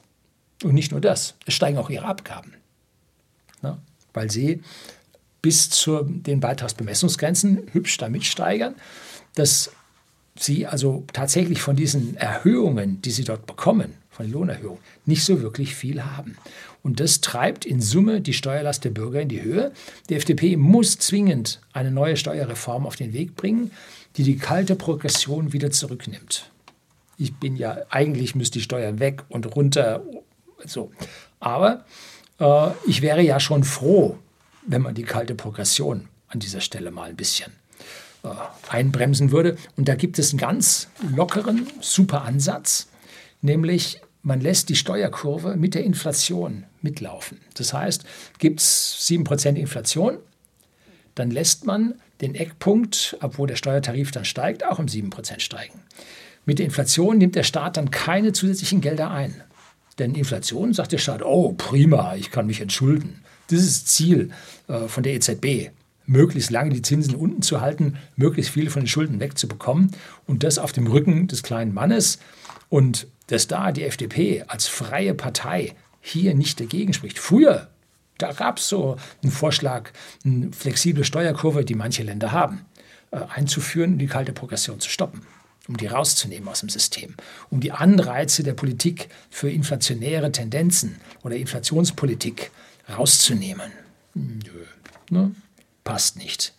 Und 0.62 0.74
nicht 0.74 0.92
nur 0.92 1.00
das, 1.00 1.34
es 1.46 1.54
steigen 1.54 1.78
auch 1.78 1.90
ihre 1.90 2.04
Abgaben. 2.04 2.54
Na, 3.60 3.78
weil 4.12 4.30
sie 4.30 4.62
bis 5.42 5.68
zu 5.70 6.04
den 6.04 6.40
Beitragsbemessungsgrenzen 6.40 7.68
hübsch 7.72 7.96
damit 7.98 8.24
steigern, 8.24 8.76
dass 9.34 9.72
sie 10.36 10.66
also 10.66 11.04
tatsächlich 11.12 11.60
von 11.60 11.76
diesen 11.76 12.16
Erhöhungen, 12.16 13.02
die 13.02 13.10
sie 13.10 13.24
dort 13.24 13.46
bekommen, 13.46 13.94
von 14.10 14.30
Lohnerhöhungen, 14.30 14.80
nicht 15.04 15.24
so 15.24 15.42
wirklich 15.42 15.74
viel 15.74 16.04
haben. 16.04 16.36
Und 16.82 17.00
das 17.00 17.20
treibt 17.20 17.64
in 17.64 17.80
Summe 17.80 18.20
die 18.20 18.32
Steuerlast 18.32 18.84
der 18.84 18.90
Bürger 18.90 19.20
in 19.20 19.28
die 19.28 19.42
Höhe. 19.42 19.72
Die 20.08 20.14
FDP 20.14 20.56
muss 20.56 20.98
zwingend 20.98 21.60
eine 21.72 21.90
neue 21.90 22.16
Steuerreform 22.16 22.86
auf 22.86 22.96
den 22.96 23.12
Weg 23.12 23.36
bringen, 23.36 23.70
die 24.16 24.22
die 24.22 24.36
kalte 24.36 24.76
Progression 24.76 25.52
wieder 25.52 25.70
zurücknimmt. 25.70 26.50
Ich 27.18 27.34
bin 27.34 27.56
ja, 27.56 27.78
eigentlich 27.90 28.34
müsste 28.34 28.58
die 28.58 28.64
Steuern 28.64 28.98
weg 28.98 29.22
und 29.28 29.54
runter. 29.54 30.02
So. 30.64 30.90
Aber 31.40 31.84
äh, 32.38 32.70
ich 32.86 33.00
wäre 33.00 33.22
ja 33.22 33.38
schon 33.38 33.64
froh, 33.64 34.18
wenn 34.66 34.82
man 34.82 34.94
die 34.94 35.04
kalte 35.04 35.34
Progression 35.34 36.08
an 36.28 36.40
dieser 36.40 36.60
Stelle 36.60 36.90
mal 36.90 37.10
ein 37.10 37.16
bisschen 37.16 37.52
äh, 38.22 38.28
einbremsen 38.68 39.32
würde. 39.32 39.56
Und 39.76 39.88
da 39.88 39.94
gibt 39.94 40.18
es 40.18 40.30
einen 40.30 40.38
ganz 40.38 40.88
lockeren, 41.14 41.66
super 41.80 42.22
Ansatz, 42.22 42.88
nämlich 43.40 44.00
man 44.22 44.40
lässt 44.40 44.68
die 44.68 44.76
Steuerkurve 44.76 45.56
mit 45.56 45.74
der 45.74 45.82
Inflation 45.84 46.64
mitlaufen. 46.80 47.40
Das 47.54 47.72
heißt, 47.72 48.04
gibt 48.38 48.60
es 48.60 49.08
7% 49.08 49.56
Inflation, 49.56 50.18
dann 51.14 51.30
lässt 51.30 51.66
man 51.66 51.94
den 52.20 52.36
Eckpunkt, 52.36 53.16
obwohl 53.20 53.48
der 53.48 53.56
Steuertarif 53.56 54.12
dann 54.12 54.24
steigt, 54.24 54.64
auch 54.64 54.78
um 54.78 54.86
7% 54.86 55.40
steigen. 55.40 55.80
Mit 56.46 56.58
der 56.58 56.66
Inflation 56.66 57.18
nimmt 57.18 57.34
der 57.34 57.42
Staat 57.42 57.76
dann 57.76 57.90
keine 57.90 58.32
zusätzlichen 58.32 58.80
Gelder 58.80 59.10
ein. 59.10 59.42
Denn 59.98 60.14
Inflation 60.14 60.72
sagt 60.72 60.92
der 60.92 60.98
Staat, 60.98 61.22
oh 61.22 61.52
prima, 61.52 62.14
ich 62.16 62.30
kann 62.30 62.46
mich 62.46 62.60
entschulden. 62.60 63.21
Das 63.48 63.84
Ziel 63.84 64.30
äh, 64.68 64.88
von 64.88 65.02
der 65.02 65.14
EZB, 65.14 65.70
möglichst 66.06 66.50
lange 66.50 66.70
die 66.70 66.82
Zinsen 66.82 67.14
unten 67.14 67.42
zu 67.42 67.60
halten, 67.60 67.96
möglichst 68.16 68.52
viele 68.52 68.70
von 68.70 68.82
den 68.82 68.88
Schulden 68.88 69.20
wegzubekommen 69.20 69.92
und 70.26 70.42
das 70.42 70.58
auf 70.58 70.72
dem 70.72 70.86
Rücken 70.86 71.28
des 71.28 71.42
kleinen 71.42 71.72
Mannes. 71.74 72.18
Und 72.68 73.06
dass 73.28 73.46
da 73.46 73.72
die 73.72 73.84
FDP 73.84 74.44
als 74.46 74.68
freie 74.68 75.14
Partei 75.14 75.74
hier 76.00 76.34
nicht 76.34 76.60
dagegen 76.60 76.92
spricht. 76.92 77.18
Früher, 77.18 77.68
da 78.18 78.32
gab 78.32 78.58
es 78.58 78.68
so 78.68 78.96
einen 79.22 79.32
Vorschlag, 79.32 79.90
eine 80.24 80.52
flexible 80.52 81.04
Steuerkurve, 81.04 81.64
die 81.64 81.74
manche 81.74 82.02
Länder 82.02 82.32
haben, 82.32 82.66
äh, 83.10 83.20
einzuführen, 83.34 83.94
um 83.94 83.98
die 83.98 84.06
kalte 84.06 84.32
Progression 84.32 84.80
zu 84.80 84.90
stoppen, 84.90 85.22
um 85.68 85.76
die 85.76 85.86
rauszunehmen 85.86 86.48
aus 86.48 86.60
dem 86.60 86.68
System, 86.68 87.14
um 87.50 87.60
die 87.60 87.72
Anreize 87.72 88.42
der 88.42 88.54
Politik 88.54 89.08
für 89.30 89.50
inflationäre 89.50 90.32
Tendenzen 90.32 91.00
oder 91.22 91.36
Inflationspolitik 91.36 92.50
rauszunehmen. 92.88 93.72
Nö, 94.14 94.64
ne? 95.10 95.34
passt 95.84 96.16
nicht. 96.16 96.54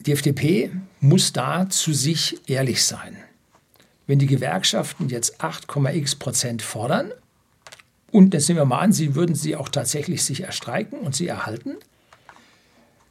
Die 0.00 0.12
FDP 0.12 0.70
muss 1.00 1.32
da 1.32 1.68
zu 1.68 1.92
sich 1.92 2.40
ehrlich 2.46 2.84
sein. 2.84 3.16
Wenn 4.06 4.18
die 4.18 4.26
Gewerkschaften 4.26 5.08
jetzt 5.08 5.40
8,x 5.40 6.16
Prozent 6.16 6.62
fordern, 6.62 7.12
und 8.10 8.32
jetzt 8.32 8.48
nehmen 8.48 8.60
wir 8.60 8.64
mal 8.64 8.80
an, 8.80 8.92
sie 8.92 9.14
würden 9.14 9.34
sie 9.34 9.56
auch 9.56 9.68
tatsächlich 9.68 10.22
sich 10.22 10.42
erstreiken 10.42 11.00
und 11.00 11.16
sie 11.16 11.26
erhalten, 11.26 11.76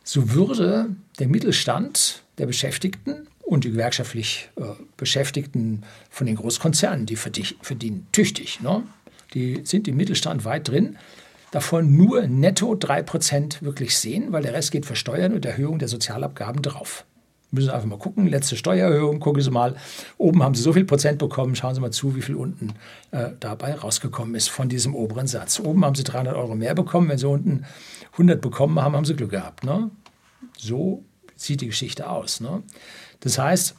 so 0.03 0.31
würde 0.31 0.95
der 1.19 1.27
Mittelstand 1.27 2.23
der 2.37 2.45
Beschäftigten 2.45 3.27
und 3.41 3.63
die 3.63 3.71
gewerkschaftlich 3.71 4.49
äh, 4.55 4.63
Beschäftigten 4.95 5.83
von 6.09 6.27
den 6.27 6.35
Großkonzernen, 6.35 7.05
die 7.05 7.15
verdienen 7.15 8.07
tüchtig, 8.11 8.61
ne? 8.61 8.83
die 9.33 9.61
sind 9.65 9.87
im 9.87 9.97
Mittelstand 9.97 10.45
weit 10.45 10.67
drin, 10.67 10.97
davon 11.53 11.95
nur 11.95 12.27
netto 12.27 12.73
3% 12.73 13.61
wirklich 13.61 13.97
sehen, 13.97 14.31
weil 14.31 14.43
der 14.43 14.53
Rest 14.53 14.71
geht 14.71 14.85
für 14.85 14.95
Steuern 14.95 15.33
und 15.33 15.45
Erhöhung 15.45 15.79
der 15.79 15.87
Sozialabgaben 15.87 16.61
drauf 16.61 17.05
müssen 17.53 17.69
einfach 17.69 17.87
mal 17.87 17.99
gucken. 17.99 18.27
Letzte 18.27 18.57
Steuererhöhung, 18.57 19.19
gucken 19.19 19.41
Sie 19.41 19.51
mal. 19.51 19.75
Oben 20.17 20.43
haben 20.43 20.55
Sie 20.55 20.63
so 20.63 20.73
viel 20.73 20.85
Prozent 20.85 21.19
bekommen. 21.19 21.55
Schauen 21.55 21.75
Sie 21.75 21.81
mal 21.81 21.91
zu, 21.91 22.15
wie 22.15 22.21
viel 22.21 22.35
unten 22.35 22.73
äh, 23.11 23.29
dabei 23.39 23.75
rausgekommen 23.75 24.35
ist 24.35 24.49
von 24.49 24.69
diesem 24.69 24.95
oberen 24.95 25.27
Satz. 25.27 25.59
Oben 25.59 25.85
haben 25.85 25.95
Sie 25.95 26.03
300 26.03 26.35
Euro 26.35 26.55
mehr 26.55 26.73
bekommen. 26.73 27.09
Wenn 27.09 27.19
Sie 27.19 27.27
unten 27.27 27.65
100 28.13 28.41
bekommen 28.41 28.81
haben, 28.81 28.95
haben 28.95 29.05
Sie 29.05 29.15
Glück 29.15 29.31
gehabt. 29.31 29.63
Ne? 29.63 29.91
So 30.57 31.05
sieht 31.35 31.61
die 31.61 31.67
Geschichte 31.67 32.09
aus. 32.09 32.39
Ne? 32.41 32.63
Das 33.19 33.37
heißt, 33.37 33.75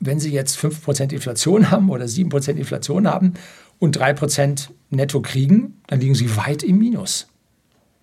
wenn 0.00 0.18
Sie 0.18 0.32
jetzt 0.32 0.58
5% 0.58 1.12
Inflation 1.12 1.70
haben 1.70 1.90
oder 1.90 2.06
7% 2.06 2.52
Inflation 2.52 3.06
haben 3.06 3.34
und 3.78 3.98
3% 3.98 4.70
netto 4.90 5.20
kriegen, 5.20 5.80
dann 5.86 6.00
liegen 6.00 6.14
Sie 6.14 6.36
weit 6.36 6.62
im 6.62 6.78
Minus. 6.78 7.28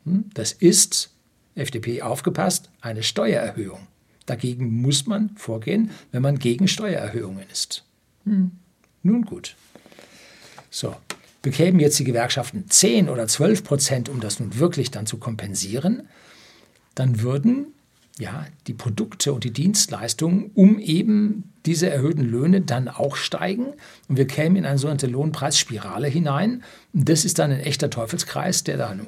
Hm? 0.05 0.25
Das 0.33 0.51
ist, 0.51 1.11
FDP 1.55 2.01
aufgepasst, 2.01 2.69
eine 2.81 3.03
Steuererhöhung. 3.03 3.87
Dagegen 4.25 4.81
muss 4.81 5.05
man 5.05 5.29
vorgehen, 5.35 5.91
wenn 6.11 6.21
man 6.21 6.39
gegen 6.39 6.67
Steuererhöhungen 6.67 7.45
ist. 7.51 7.83
Hm. 8.25 8.51
Nun 9.03 9.23
gut. 9.23 9.55
So, 10.71 10.95
bekämen 11.41 11.79
jetzt 11.79 11.99
die 11.99 12.03
Gewerkschaften 12.03 12.65
10 12.69 13.07
oder 13.07 13.27
12 13.27 13.63
Prozent, 13.63 14.09
um 14.09 14.19
das 14.19 14.39
nun 14.39 14.57
wirklich 14.57 14.89
dann 14.91 15.05
zu 15.05 15.17
kompensieren, 15.17 16.07
dann 16.95 17.21
würden 17.21 17.67
ja, 18.17 18.45
die 18.67 18.73
Produkte 18.73 19.33
und 19.33 19.43
die 19.43 19.51
Dienstleistungen 19.51 20.51
um 20.53 20.79
eben 20.79 21.51
diese 21.65 21.89
erhöhten 21.89 22.23
Löhne 22.23 22.61
dann 22.61 22.87
auch 22.87 23.15
steigen 23.15 23.67
und 24.07 24.17
wir 24.17 24.27
kämen 24.27 24.55
in 24.55 24.65
eine 24.65 24.77
sogenannte 24.77 25.07
Lohnpreisspirale 25.07 26.07
hinein. 26.07 26.63
Und 26.93 27.09
das 27.09 27.25
ist 27.25 27.39
dann 27.39 27.51
ein 27.51 27.59
echter 27.59 27.89
Teufelskreis, 27.89 28.63
der 28.63 28.77
dann 28.77 29.07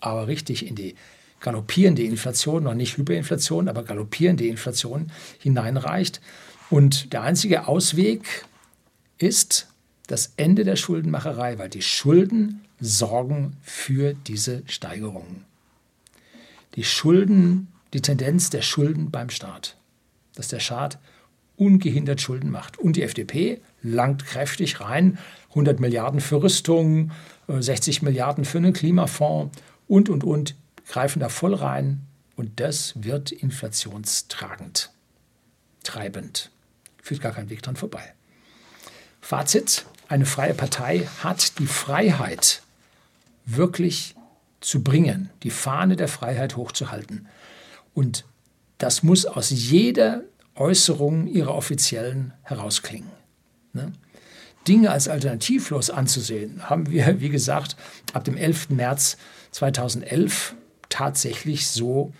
aber 0.00 0.26
richtig 0.26 0.66
in 0.66 0.74
die 0.74 0.94
galoppierende 1.40 2.02
Inflation, 2.02 2.62
noch 2.62 2.74
nicht 2.74 2.96
Hyperinflation, 2.96 3.68
aber 3.68 3.82
galoppierende 3.82 4.46
Inflation 4.46 5.10
hineinreicht. 5.38 6.20
Und 6.70 7.12
der 7.12 7.22
einzige 7.22 7.68
Ausweg 7.68 8.46
ist 9.18 9.68
das 10.06 10.32
Ende 10.36 10.64
der 10.64 10.76
Schuldenmacherei, 10.76 11.58
weil 11.58 11.68
die 11.68 11.82
Schulden 11.82 12.64
sorgen 12.80 13.56
für 13.62 14.14
diese 14.14 14.62
Steigerungen. 14.66 15.44
Die 16.74 16.84
Schulden, 16.84 17.68
die 17.92 18.00
Tendenz 18.00 18.50
der 18.50 18.62
Schulden 18.62 19.10
beim 19.10 19.30
Staat, 19.30 19.76
dass 20.34 20.48
der 20.48 20.60
Staat 20.60 20.98
ungehindert 21.56 22.20
Schulden 22.20 22.50
macht. 22.50 22.78
Und 22.78 22.96
die 22.96 23.02
FDP 23.02 23.60
langt 23.82 24.24
kräftig 24.24 24.80
rein, 24.80 25.18
100 25.50 25.80
Milliarden 25.80 26.20
für 26.20 26.42
Rüstung, 26.42 27.10
60 27.48 28.00
äh, 28.00 28.04
Milliarden 28.04 28.44
für 28.44 28.58
einen 28.58 28.72
Klimafonds 28.72 29.56
und, 29.88 30.08
und, 30.08 30.24
und 30.24 30.54
greifen 30.88 31.20
da 31.20 31.28
voll 31.28 31.54
rein 31.54 32.00
und 32.36 32.60
das 32.60 32.94
wird 33.02 33.32
inflationstragend, 33.32 34.90
treibend. 35.84 36.50
Führt 37.02 37.20
gar 37.20 37.32
kein 37.32 37.50
Weg 37.50 37.62
dran 37.62 37.76
vorbei. 37.76 38.14
Fazit, 39.20 39.84
eine 40.08 40.26
freie 40.26 40.54
Partei 40.54 41.08
hat 41.22 41.58
die 41.58 41.66
Freiheit 41.66 42.62
wirklich 43.44 44.14
zu 44.60 44.82
bringen, 44.82 45.30
die 45.42 45.50
Fahne 45.50 45.96
der 45.96 46.08
Freiheit 46.08 46.56
hochzuhalten. 46.56 47.26
Und 47.94 48.24
das 48.78 49.02
muss 49.02 49.26
aus 49.26 49.50
jeder 49.50 50.22
Äußerung 50.54 51.26
ihrer 51.26 51.54
Offiziellen 51.54 52.32
herausklingen. 52.42 53.10
Ne? 53.72 53.92
Dinge 54.68 54.90
als 54.90 55.08
alternativlos 55.08 55.90
anzusehen, 55.90 56.68
haben 56.68 56.90
wir, 56.90 57.20
wie 57.20 57.30
gesagt, 57.30 57.76
ab 58.12 58.24
dem 58.24 58.36
11. 58.36 58.70
März 58.70 59.16
2011 59.50 60.54
tatsächlich 60.88 61.68
so 61.68 62.12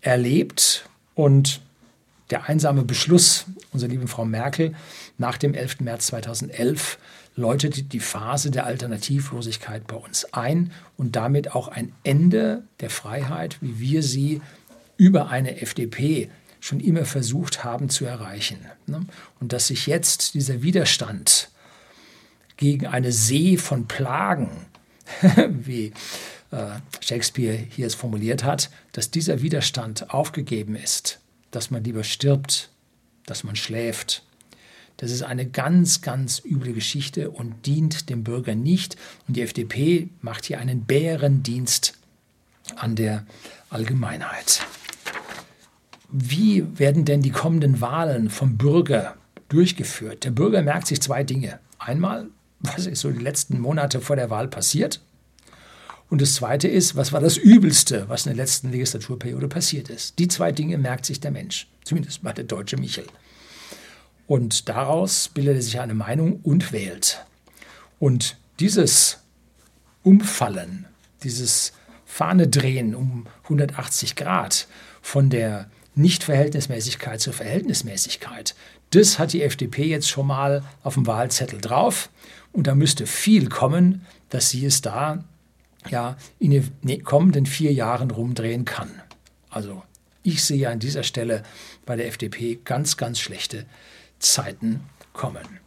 erlebt. 0.00 0.88
Und 1.14 1.60
der 2.30 2.48
einsame 2.48 2.82
Beschluss 2.82 3.46
unserer 3.72 3.90
lieben 3.90 4.08
Frau 4.08 4.24
Merkel 4.24 4.74
nach 5.18 5.38
dem 5.38 5.54
11. 5.54 5.80
März 5.80 6.06
2011 6.06 6.98
läutete 7.36 7.82
die 7.82 8.00
Phase 8.00 8.50
der 8.50 8.66
Alternativlosigkeit 8.66 9.86
bei 9.86 9.96
uns 9.96 10.32
ein 10.32 10.72
und 10.96 11.16
damit 11.16 11.54
auch 11.54 11.68
ein 11.68 11.92
Ende 12.02 12.64
der 12.80 12.90
Freiheit, 12.90 13.58
wie 13.60 13.78
wir 13.78 14.02
sie 14.02 14.40
über 14.96 15.28
eine 15.28 15.60
FDP 15.60 16.30
schon 16.60 16.80
immer 16.80 17.04
versucht 17.04 17.64
haben 17.64 17.88
zu 17.88 18.04
erreichen. 18.04 18.58
Ne? 18.86 19.04
Und 19.40 19.52
dass 19.52 19.68
sich 19.68 19.86
jetzt 19.86 20.34
dieser 20.34 20.62
Widerstand 20.62 21.50
gegen 22.56 22.86
eine 22.86 23.12
See 23.12 23.56
von 23.56 23.88
Plagen, 23.88 24.50
wie 25.48 25.92
äh, 26.50 26.66
Shakespeare 27.00 27.56
hier 27.56 27.86
es 27.86 27.94
formuliert 27.94 28.44
hat, 28.44 28.70
dass 28.92 29.10
dieser 29.10 29.42
Widerstand 29.42 30.10
aufgegeben 30.10 30.76
ist, 30.76 31.20
dass 31.50 31.70
man 31.70 31.82
lieber 31.82 32.04
stirbt, 32.04 32.70
dass 33.26 33.42
man 33.44 33.56
schläft. 33.56 34.22
Das 34.98 35.10
ist 35.10 35.22
eine 35.22 35.46
ganz, 35.46 36.02
ganz 36.02 36.42
üble 36.44 36.74
Geschichte 36.74 37.30
und 37.30 37.64
dient 37.64 38.10
dem 38.10 38.22
Bürger 38.22 38.54
nicht. 38.54 38.96
Und 39.26 39.36
die 39.38 39.42
FDP 39.42 40.10
macht 40.20 40.44
hier 40.44 40.58
einen 40.58 40.84
Bärendienst 40.84 41.94
an 42.76 42.96
der 42.96 43.24
Allgemeinheit. 43.70 44.60
Wie 46.12 46.78
werden 46.78 47.04
denn 47.04 47.22
die 47.22 47.30
kommenden 47.30 47.80
Wahlen 47.80 48.30
vom 48.30 48.56
Bürger 48.56 49.14
durchgeführt? 49.48 50.24
Der 50.24 50.30
Bürger 50.30 50.62
merkt 50.62 50.86
sich 50.88 51.00
zwei 51.00 51.22
Dinge. 51.22 51.60
Einmal, 51.78 52.28
was 52.60 52.86
ist 52.86 53.00
so 53.00 53.10
die 53.10 53.20
letzten 53.20 53.60
Monate 53.60 54.00
vor 54.00 54.16
der 54.16 54.30
Wahl 54.30 54.48
passiert? 54.48 55.00
Und 56.08 56.20
das 56.20 56.34
Zweite 56.34 56.66
ist, 56.66 56.96
was 56.96 57.12
war 57.12 57.20
das 57.20 57.36
Übelste, 57.36 58.08
was 58.08 58.26
in 58.26 58.30
der 58.30 58.44
letzten 58.44 58.72
Legislaturperiode 58.72 59.46
passiert 59.46 59.88
ist? 59.88 60.18
Die 60.18 60.26
zwei 60.26 60.50
Dinge 60.50 60.76
merkt 60.76 61.06
sich 61.06 61.20
der 61.20 61.30
Mensch, 61.30 61.68
zumindest 61.84 62.24
mal 62.24 62.32
der 62.32 62.44
deutsche 62.44 62.76
Michel. 62.76 63.04
Und 64.26 64.68
daraus 64.68 65.28
bildet 65.28 65.56
er 65.56 65.62
sich 65.62 65.78
eine 65.78 65.94
Meinung 65.94 66.40
und 66.42 66.72
wählt. 66.72 67.24
Und 68.00 68.36
dieses 68.58 69.18
Umfallen, 70.02 70.86
dieses 71.22 71.72
Fahnedrehen 72.04 72.96
um 72.96 73.26
180 73.44 74.16
Grad 74.16 74.66
von 75.00 75.30
der 75.30 75.70
Nichtverhältnismäßigkeit 76.00 77.20
zur 77.20 77.32
Verhältnismäßigkeit. 77.32 78.54
Das 78.90 79.18
hat 79.18 79.32
die 79.32 79.42
FDP 79.42 79.84
jetzt 79.84 80.08
schon 80.08 80.26
mal 80.26 80.62
auf 80.82 80.94
dem 80.94 81.06
Wahlzettel 81.06 81.60
drauf. 81.60 82.10
Und 82.52 82.66
da 82.66 82.74
müsste 82.74 83.06
viel 83.06 83.48
kommen, 83.48 84.04
dass 84.28 84.50
sie 84.50 84.64
es 84.64 84.80
da 84.80 85.24
ja, 85.88 86.16
in 86.38 86.50
den 86.50 86.70
ne, 86.82 86.98
kommenden 86.98 87.46
vier 87.46 87.72
Jahren 87.72 88.10
rumdrehen 88.10 88.64
kann. 88.64 88.90
Also 89.48 89.82
ich 90.22 90.44
sehe 90.44 90.68
an 90.68 90.78
dieser 90.78 91.02
Stelle 91.02 91.42
bei 91.86 91.96
der 91.96 92.06
FDP 92.06 92.58
ganz, 92.64 92.96
ganz 92.96 93.18
schlechte 93.18 93.64
Zeiten 94.18 94.80
kommen. 95.12 95.60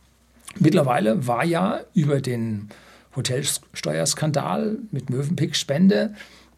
Mittlerweile 0.60 1.26
war 1.26 1.44
ja 1.44 1.82
über 1.96 2.22
den 2.22 2.70
Hotelsteuerskandal 3.16 4.78
mit 4.92 5.10
Mövenpick-Spende 5.10 6.14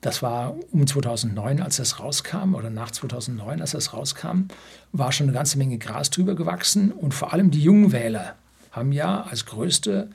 das 0.06 0.22
war 0.22 0.56
um 0.72 0.86
2009, 0.86 1.62
als 1.62 1.78
das 1.78 2.00
rauskam, 2.00 2.54
oder 2.54 2.70
nach 2.70 2.92
2009, 2.92 3.60
als 3.60 3.72
das 3.72 3.92
rauskam, 3.92 4.50
war 4.92 5.12
schon 5.12 5.26
eine 5.26 5.34
ganze 5.34 5.58
Menge 5.58 5.80
Gras 5.80 6.12
drüber 6.12 6.36
gewachsen. 6.36 6.92
Und 6.92 7.16
vor 7.16 7.34
allem 7.34 7.50
die 7.50 7.64
jungen 7.64 7.92
Wähler 7.92 8.36
haben 8.72 8.92
ja 8.92 9.24
als 9.24 9.48
größte 9.48 10.12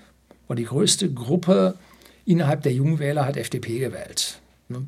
oder 0.46 0.56
die 0.56 0.64
größte 0.64 1.12
Gruppe 1.12 1.74
innerhalb 2.24 2.62
der 2.62 2.72
jungen 2.72 3.00
Wähler 3.00 3.26
hat 3.26 3.36
FDP 3.36 3.80
gewählt. 3.80 4.40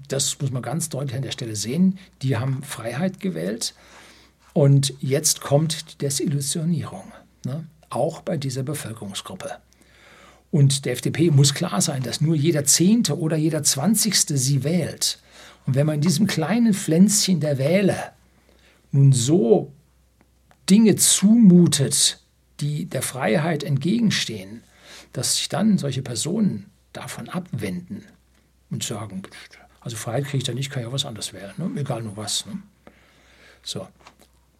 Das 0.06 0.40
muss 0.40 0.52
man 0.52 0.62
ganz 0.62 0.88
deutlich 0.88 1.16
an 1.16 1.22
der 1.22 1.32
Stelle 1.32 1.56
sehen. 1.56 1.98
Die 2.22 2.36
haben 2.36 2.62
Freiheit 2.62 3.18
gewählt. 3.18 3.74
Und 4.52 4.94
jetzt 5.00 5.40
kommt 5.40 5.92
die 5.92 5.98
Desillusionierung, 5.98 7.10
ne? 7.44 7.64
auch 7.90 8.20
bei 8.20 8.36
dieser 8.36 8.62
Bevölkerungsgruppe. 8.62 9.50
Und 10.52 10.84
der 10.84 10.92
FDP 10.92 11.30
muss 11.30 11.54
klar 11.54 11.80
sein, 11.80 12.02
dass 12.02 12.20
nur 12.20 12.36
jeder 12.36 12.64
Zehnte 12.64 13.18
oder 13.18 13.36
jeder 13.36 13.62
Zwanzigste 13.62 14.36
sie 14.36 14.62
wählt. 14.62 15.18
Und 15.66 15.74
wenn 15.74 15.86
man 15.86 15.96
in 15.96 16.00
diesem 16.02 16.26
kleinen 16.26 16.74
Pflänzchen 16.74 17.40
der 17.40 17.56
Wähler 17.56 18.12
nun 18.92 19.12
so 19.12 19.72
Dinge 20.68 20.96
zumutet, 20.96 22.20
die 22.60 22.84
der 22.84 23.00
Freiheit 23.00 23.64
entgegenstehen, 23.64 24.62
dass 25.14 25.36
sich 25.36 25.48
dann 25.48 25.78
solche 25.78 26.02
Personen 26.02 26.66
davon 26.92 27.30
abwenden 27.30 28.04
und 28.70 28.84
sagen, 28.84 29.22
also 29.80 29.96
Freiheit 29.96 30.24
kriege 30.24 30.38
ich 30.38 30.44
da 30.44 30.52
nicht, 30.52 30.70
kann 30.70 30.82
ja 30.82 30.92
was 30.92 31.06
anderes 31.06 31.32
wählen, 31.32 31.54
ne? 31.56 31.70
egal 31.80 32.02
nur 32.02 32.18
was. 32.18 32.44
Ne? 32.44 32.62
So, 33.62 33.88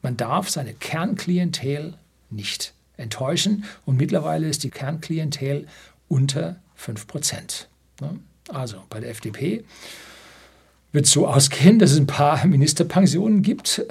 man 0.01 0.17
darf 0.17 0.49
seine 0.49 0.73
Kernklientel 0.73 1.99
nicht 2.31 2.73
enttäuschen. 2.97 3.65
Und 3.85 3.97
mittlerweile 3.97 4.49
ist 4.49 4.65
die 4.65 4.71
Kernklientel 4.71 5.67
unter 6.09 6.57
5 6.75 7.07
Prozent. 7.07 7.69
Ne? 8.01 8.19
Also 8.49 8.79
bei 8.91 9.01
der 9.01 9.11
FDP 9.11 9.65
wird 10.93 11.07
es 11.07 11.13
so 11.13 11.27
ausgehen, 11.27 11.79
dass 11.79 11.93
es 11.93 11.99
ein 11.99 12.07
paar 12.07 12.47
Ministerpensionen 12.47 13.43
gibt 13.43 13.85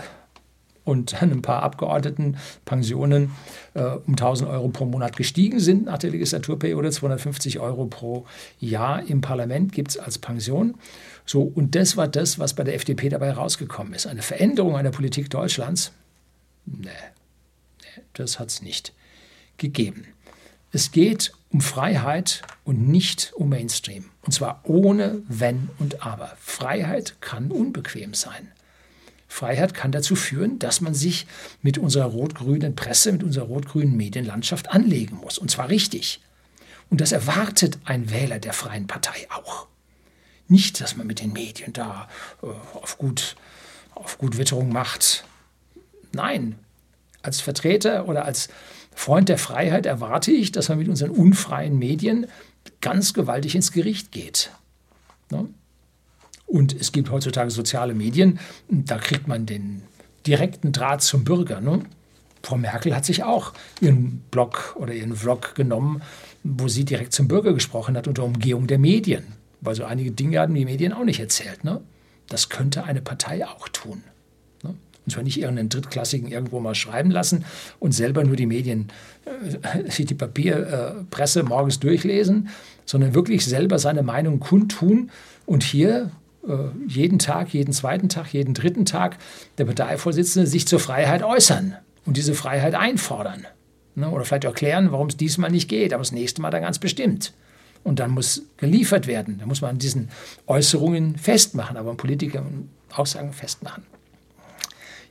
und 0.84 1.22
ein 1.22 1.42
paar 1.42 1.64
Abgeordnetenpensionen 1.64 3.32
äh, 3.74 3.82
um 3.82 4.14
1000 4.14 4.50
Euro 4.50 4.68
pro 4.70 4.86
Monat 4.86 5.16
gestiegen 5.16 5.60
sind 5.60 5.86
nach 5.86 5.98
der 5.98 6.12
Legislaturperiode. 6.12 6.92
250 6.92 7.60
Euro 7.60 7.86
pro 7.86 8.26
Jahr 8.60 9.04
im 9.08 9.22
Parlament 9.22 9.74
gibt 9.74 9.92
es 9.92 9.98
als 9.98 10.18
Pension. 10.18 10.76
So, 11.26 11.42
und 11.44 11.76
das 11.76 11.98
war 11.98 12.08
das, 12.08 12.40
was 12.40 12.56
bei 12.56 12.64
der 12.64 12.76
FDP 12.76 13.10
dabei 13.10 13.32
rausgekommen 13.32 13.94
ist. 13.94 14.08
Eine 14.08 14.22
Veränderung 14.22 14.76
einer 14.76 14.92
Politik 14.92 15.30
Deutschlands? 15.30 15.92
Nee 16.66 16.90
das 18.14 18.40
hat 18.40 18.50
es 18.50 18.62
nicht 18.62 18.94
gegeben. 19.58 20.08
Es 20.72 20.92
geht 20.92 21.34
um 21.50 21.62
Freiheit 21.62 22.44
und 22.64 22.88
nicht 22.88 23.34
um 23.36 23.50
Mainstream. 23.50 24.10
Und 24.22 24.32
zwar 24.32 24.62
ohne 24.64 25.22
Wenn 25.28 25.70
und 25.80 26.06
Aber. 26.06 26.36
Freiheit 26.40 27.22
kann 27.22 27.52
unbequem 27.52 28.14
sein. 28.14 28.52
Freiheit 29.28 29.74
kann 29.74 29.92
dazu 29.92 30.16
führen, 30.16 30.60
dass 30.60 30.82
man 30.82 30.94
sich 30.94 31.26
mit 31.62 31.78
unserer 31.78 32.06
rot-grünen 32.06 32.76
Presse, 32.76 33.12
mit 33.12 33.24
unserer 33.24 33.46
rot-grünen 33.46 33.96
Medienlandschaft 33.96 34.70
anlegen 34.70 35.18
muss. 35.18 35.38
Und 35.38 35.50
zwar 35.50 35.70
richtig. 35.70 36.22
Und 36.90 37.00
das 37.00 37.14
erwartet 37.14 37.80
ein 37.86 38.12
Wähler 38.12 38.40
der 38.40 38.54
Freien 38.54 38.88
Partei 38.88 39.28
auch. 39.30 39.68
Nicht, 40.50 40.82
dass 40.82 40.98
man 40.98 41.08
mit 41.08 41.22
den 41.22 41.32
Medien 41.32 41.72
da 41.72 42.10
äh, 42.44 42.48
auf, 42.78 42.98
gut, 42.98 43.38
auf 43.96 44.18
gut 44.18 44.38
Witterung 44.38 44.70
macht. 44.70 45.24
Nein, 46.12 46.60
als 47.22 47.42
Vertreter 47.42 48.08
oder 48.08 48.26
als 48.26 48.50
Freund 48.94 49.30
der 49.30 49.38
Freiheit 49.38 49.86
erwarte 49.86 50.32
ich, 50.32 50.52
dass 50.52 50.70
man 50.70 50.78
mit 50.78 50.90
unseren 50.90 51.12
unfreien 51.12 51.78
Medien 51.78 52.28
ganz 52.82 53.14
gewaltig 53.14 53.56
ins 53.56 53.72
Gericht 53.72 54.12
geht. 54.12 54.52
Ne? 55.32 55.48
Und 56.46 56.74
es 56.74 56.92
gibt 56.92 57.10
heutzutage 57.10 57.50
soziale 57.50 57.94
Medien, 57.94 58.40
da 58.68 58.98
kriegt 58.98 59.28
man 59.28 59.46
den 59.46 59.84
direkten 60.28 60.72
Draht 60.72 61.02
zum 61.02 61.24
Bürger. 61.24 61.62
Ne? 61.62 61.82
Frau 62.44 62.58
Merkel 62.58 62.96
hat 62.96 63.06
sich 63.06 63.24
auch 63.24 63.54
ihren 63.80 64.20
Blog 64.32 64.76
oder 64.78 64.94
ihren 64.94 65.16
Vlog 65.16 65.56
genommen, 65.56 66.02
wo 66.44 66.68
sie 66.68 66.86
direkt 66.86 67.14
zum 67.14 67.28
Bürger 67.28 67.54
gesprochen 67.54 67.96
hat 67.96 68.08
unter 68.08 68.24
Umgehung 68.24 68.68
der 68.68 68.80
Medien. 68.80 69.24
Weil 69.62 69.76
so 69.76 69.86
einige 69.86 70.12
Dinge 70.12 70.40
hatten 70.40 70.56
die 70.56 70.66
Medien 70.66 70.92
auch 70.92 71.06
nicht 71.06 71.20
erzählt. 71.20 71.64
Ne? 71.64 71.82
Das 72.28 72.50
könnte 72.50 72.84
eine 72.84 73.02
Partei 73.02 73.48
auch 73.48 73.70
tun. 73.70 74.04
Und 75.06 75.12
zwar 75.12 75.24
nicht 75.24 75.40
irgendeinen 75.40 75.70
Drittklassigen 75.70 76.30
irgendwo 76.30 76.60
mal 76.60 76.76
schreiben 76.76 77.10
lassen 77.10 77.44
und 77.80 77.92
selber 77.92 78.24
nur 78.24 78.36
die 78.36 78.46
Medien, 78.46 78.90
äh, 79.26 80.04
die 80.04 80.14
Papierpresse 80.14 81.40
äh, 81.40 81.44
morgens 81.44 81.80
durchlesen, 81.80 82.50
sondern 82.86 83.16
wirklich 83.16 83.46
selber 83.46 83.80
seine 83.80 84.04
Meinung 84.04 84.40
kundtun 84.40 85.10
und 85.46 85.64
hier 85.64 86.12
äh, 86.48 86.54
jeden 86.88 87.18
Tag, 87.18 87.54
jeden 87.54 87.74
zweiten 87.74 88.10
Tag, 88.10 88.34
jeden 88.34 88.54
dritten 88.54 88.86
Tag 88.86 89.18
der 89.58 89.66
Parteivorsitzende 89.66 90.48
sich 90.48 90.68
zur 90.68 90.80
Freiheit 90.80 91.24
äußern 91.24 91.76
und 92.06 92.18
diese 92.18 92.36
Freiheit 92.36 92.76
einfordern. 92.76 93.48
Ne? 93.96 94.10
Oder 94.10 94.24
vielleicht 94.24 94.44
erklären, 94.44 94.92
warum 94.92 95.08
es 95.08 95.18
diesmal 95.18 95.50
nicht 95.50 95.68
geht, 95.68 95.94
aber 95.94 96.02
das 96.02 96.12
nächste 96.12 96.42
Mal 96.42 96.52
dann 96.52 96.62
ganz 96.62 96.78
bestimmt. 96.78 97.34
Und 97.84 98.00
dann 98.00 98.12
muss 98.12 98.44
geliefert 98.58 99.08
werden. 99.08 99.40
Da 99.40 99.48
muss 99.48 99.62
man 99.62 99.72
an 99.72 99.80
diesen 99.80 100.10
Äußerungen 100.46 101.18
festmachen, 101.18 101.78
aber 101.78 101.96
Politiker 101.96 102.44
Aussagen 102.94 103.34
festmachen 103.34 103.84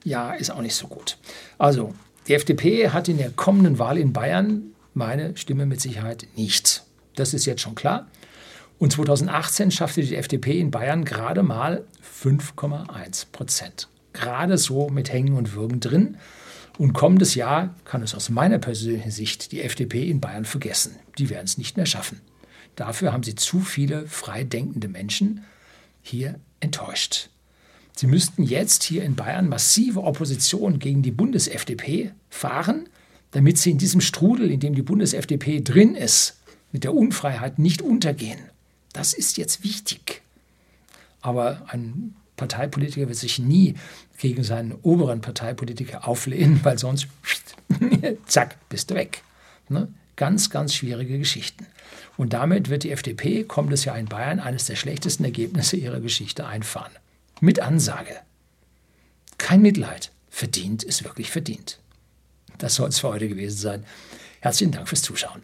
ja, 0.04 0.32
ist 0.32 0.50
auch 0.50 0.62
nicht 0.62 0.74
so 0.74 0.86
gut. 0.86 1.18
Also, 1.58 1.94
die 2.26 2.34
FDP 2.34 2.90
hat 2.90 3.08
in 3.08 3.18
der 3.18 3.30
kommenden 3.30 3.78
Wahl 3.78 3.98
in 3.98 4.12
Bayern 4.12 4.74
meine 4.94 5.36
Stimme 5.36 5.66
mit 5.66 5.80
Sicherheit 5.80 6.26
nicht. 6.36 6.84
Das 7.16 7.34
ist 7.34 7.46
jetzt 7.46 7.62
schon 7.62 7.74
klar. 7.74 8.08
Und 8.78 8.92
2018 8.92 9.70
schaffte 9.70 10.02
die 10.02 10.16
FDP 10.16 10.58
in 10.58 10.70
Bayern 10.70 11.04
gerade 11.04 11.42
mal 11.42 11.84
5,1 12.22 13.26
Prozent. 13.30 13.88
Gerade 14.12 14.58
so 14.58 14.88
mit 14.88 15.12
Hängen 15.12 15.36
und 15.36 15.54
Würgen 15.54 15.80
drin. 15.80 16.16
Und 16.78 16.94
kommendes 16.94 17.34
Jahr 17.34 17.74
kann 17.84 18.02
es 18.02 18.14
aus 18.14 18.30
meiner 18.30 18.58
persönlichen 18.58 19.10
Sicht 19.10 19.52
die 19.52 19.60
FDP 19.60 20.08
in 20.08 20.20
Bayern 20.20 20.46
vergessen. 20.46 20.96
Die 21.18 21.28
werden 21.28 21.44
es 21.44 21.58
nicht 21.58 21.76
mehr 21.76 21.84
schaffen. 21.84 22.22
Dafür 22.74 23.12
haben 23.12 23.22
sie 23.22 23.34
zu 23.34 23.60
viele 23.60 24.06
frei 24.06 24.44
denkende 24.44 24.88
Menschen 24.88 25.44
hier 26.00 26.40
enttäuscht. 26.60 27.28
Sie 27.96 28.06
müssten 28.06 28.42
jetzt 28.42 28.82
hier 28.82 29.04
in 29.04 29.14
Bayern 29.14 29.48
massive 29.48 30.02
Opposition 30.02 30.78
gegen 30.78 31.02
die 31.02 31.10
Bundes-FDP 31.10 32.12
fahren, 32.30 32.88
damit 33.32 33.58
sie 33.58 33.70
in 33.70 33.78
diesem 33.78 34.00
Strudel, 34.00 34.50
in 34.50 34.60
dem 34.60 34.74
die 34.74 34.82
Bundes-FDP 34.82 35.60
drin 35.60 35.94
ist, 35.94 36.36
mit 36.72 36.84
der 36.84 36.94
Unfreiheit 36.94 37.58
nicht 37.58 37.82
untergehen. 37.82 38.40
Das 38.92 39.12
ist 39.12 39.36
jetzt 39.36 39.62
wichtig. 39.64 40.22
Aber 41.20 41.62
ein 41.68 42.14
Parteipolitiker 42.36 43.08
wird 43.08 43.18
sich 43.18 43.38
nie 43.38 43.74
gegen 44.18 44.42
seinen 44.42 44.72
oberen 44.82 45.20
Parteipolitiker 45.20 46.08
auflehnen, 46.08 46.60
weil 46.62 46.78
sonst, 46.78 47.06
zack, 48.26 48.56
bist 48.68 48.90
du 48.90 48.94
weg. 48.94 49.22
Ne? 49.68 49.88
Ganz, 50.16 50.50
ganz 50.50 50.74
schwierige 50.74 51.18
Geschichten. 51.18 51.66
Und 52.16 52.32
damit 52.32 52.68
wird 52.68 52.84
die 52.84 52.90
FDP 52.90 53.44
kommendes 53.44 53.84
Jahr 53.84 53.98
in 53.98 54.06
Bayern 54.06 54.40
eines 54.40 54.66
der 54.66 54.76
schlechtesten 54.76 55.24
Ergebnisse 55.24 55.76
ihrer 55.76 56.00
Geschichte 56.00 56.46
einfahren. 56.46 56.92
Mit 57.40 57.60
Ansage. 57.60 58.16
Kein 59.38 59.62
Mitleid. 59.62 60.12
Verdient 60.28 60.82
ist 60.82 61.04
wirklich 61.04 61.30
verdient. 61.30 61.80
Das 62.58 62.74
soll 62.74 62.90
es 62.90 62.98
für 62.98 63.08
heute 63.08 63.28
gewesen 63.28 63.56
sein. 63.56 63.86
Herzlichen 64.40 64.72
Dank 64.72 64.88
fürs 64.88 65.02
Zuschauen. 65.02 65.42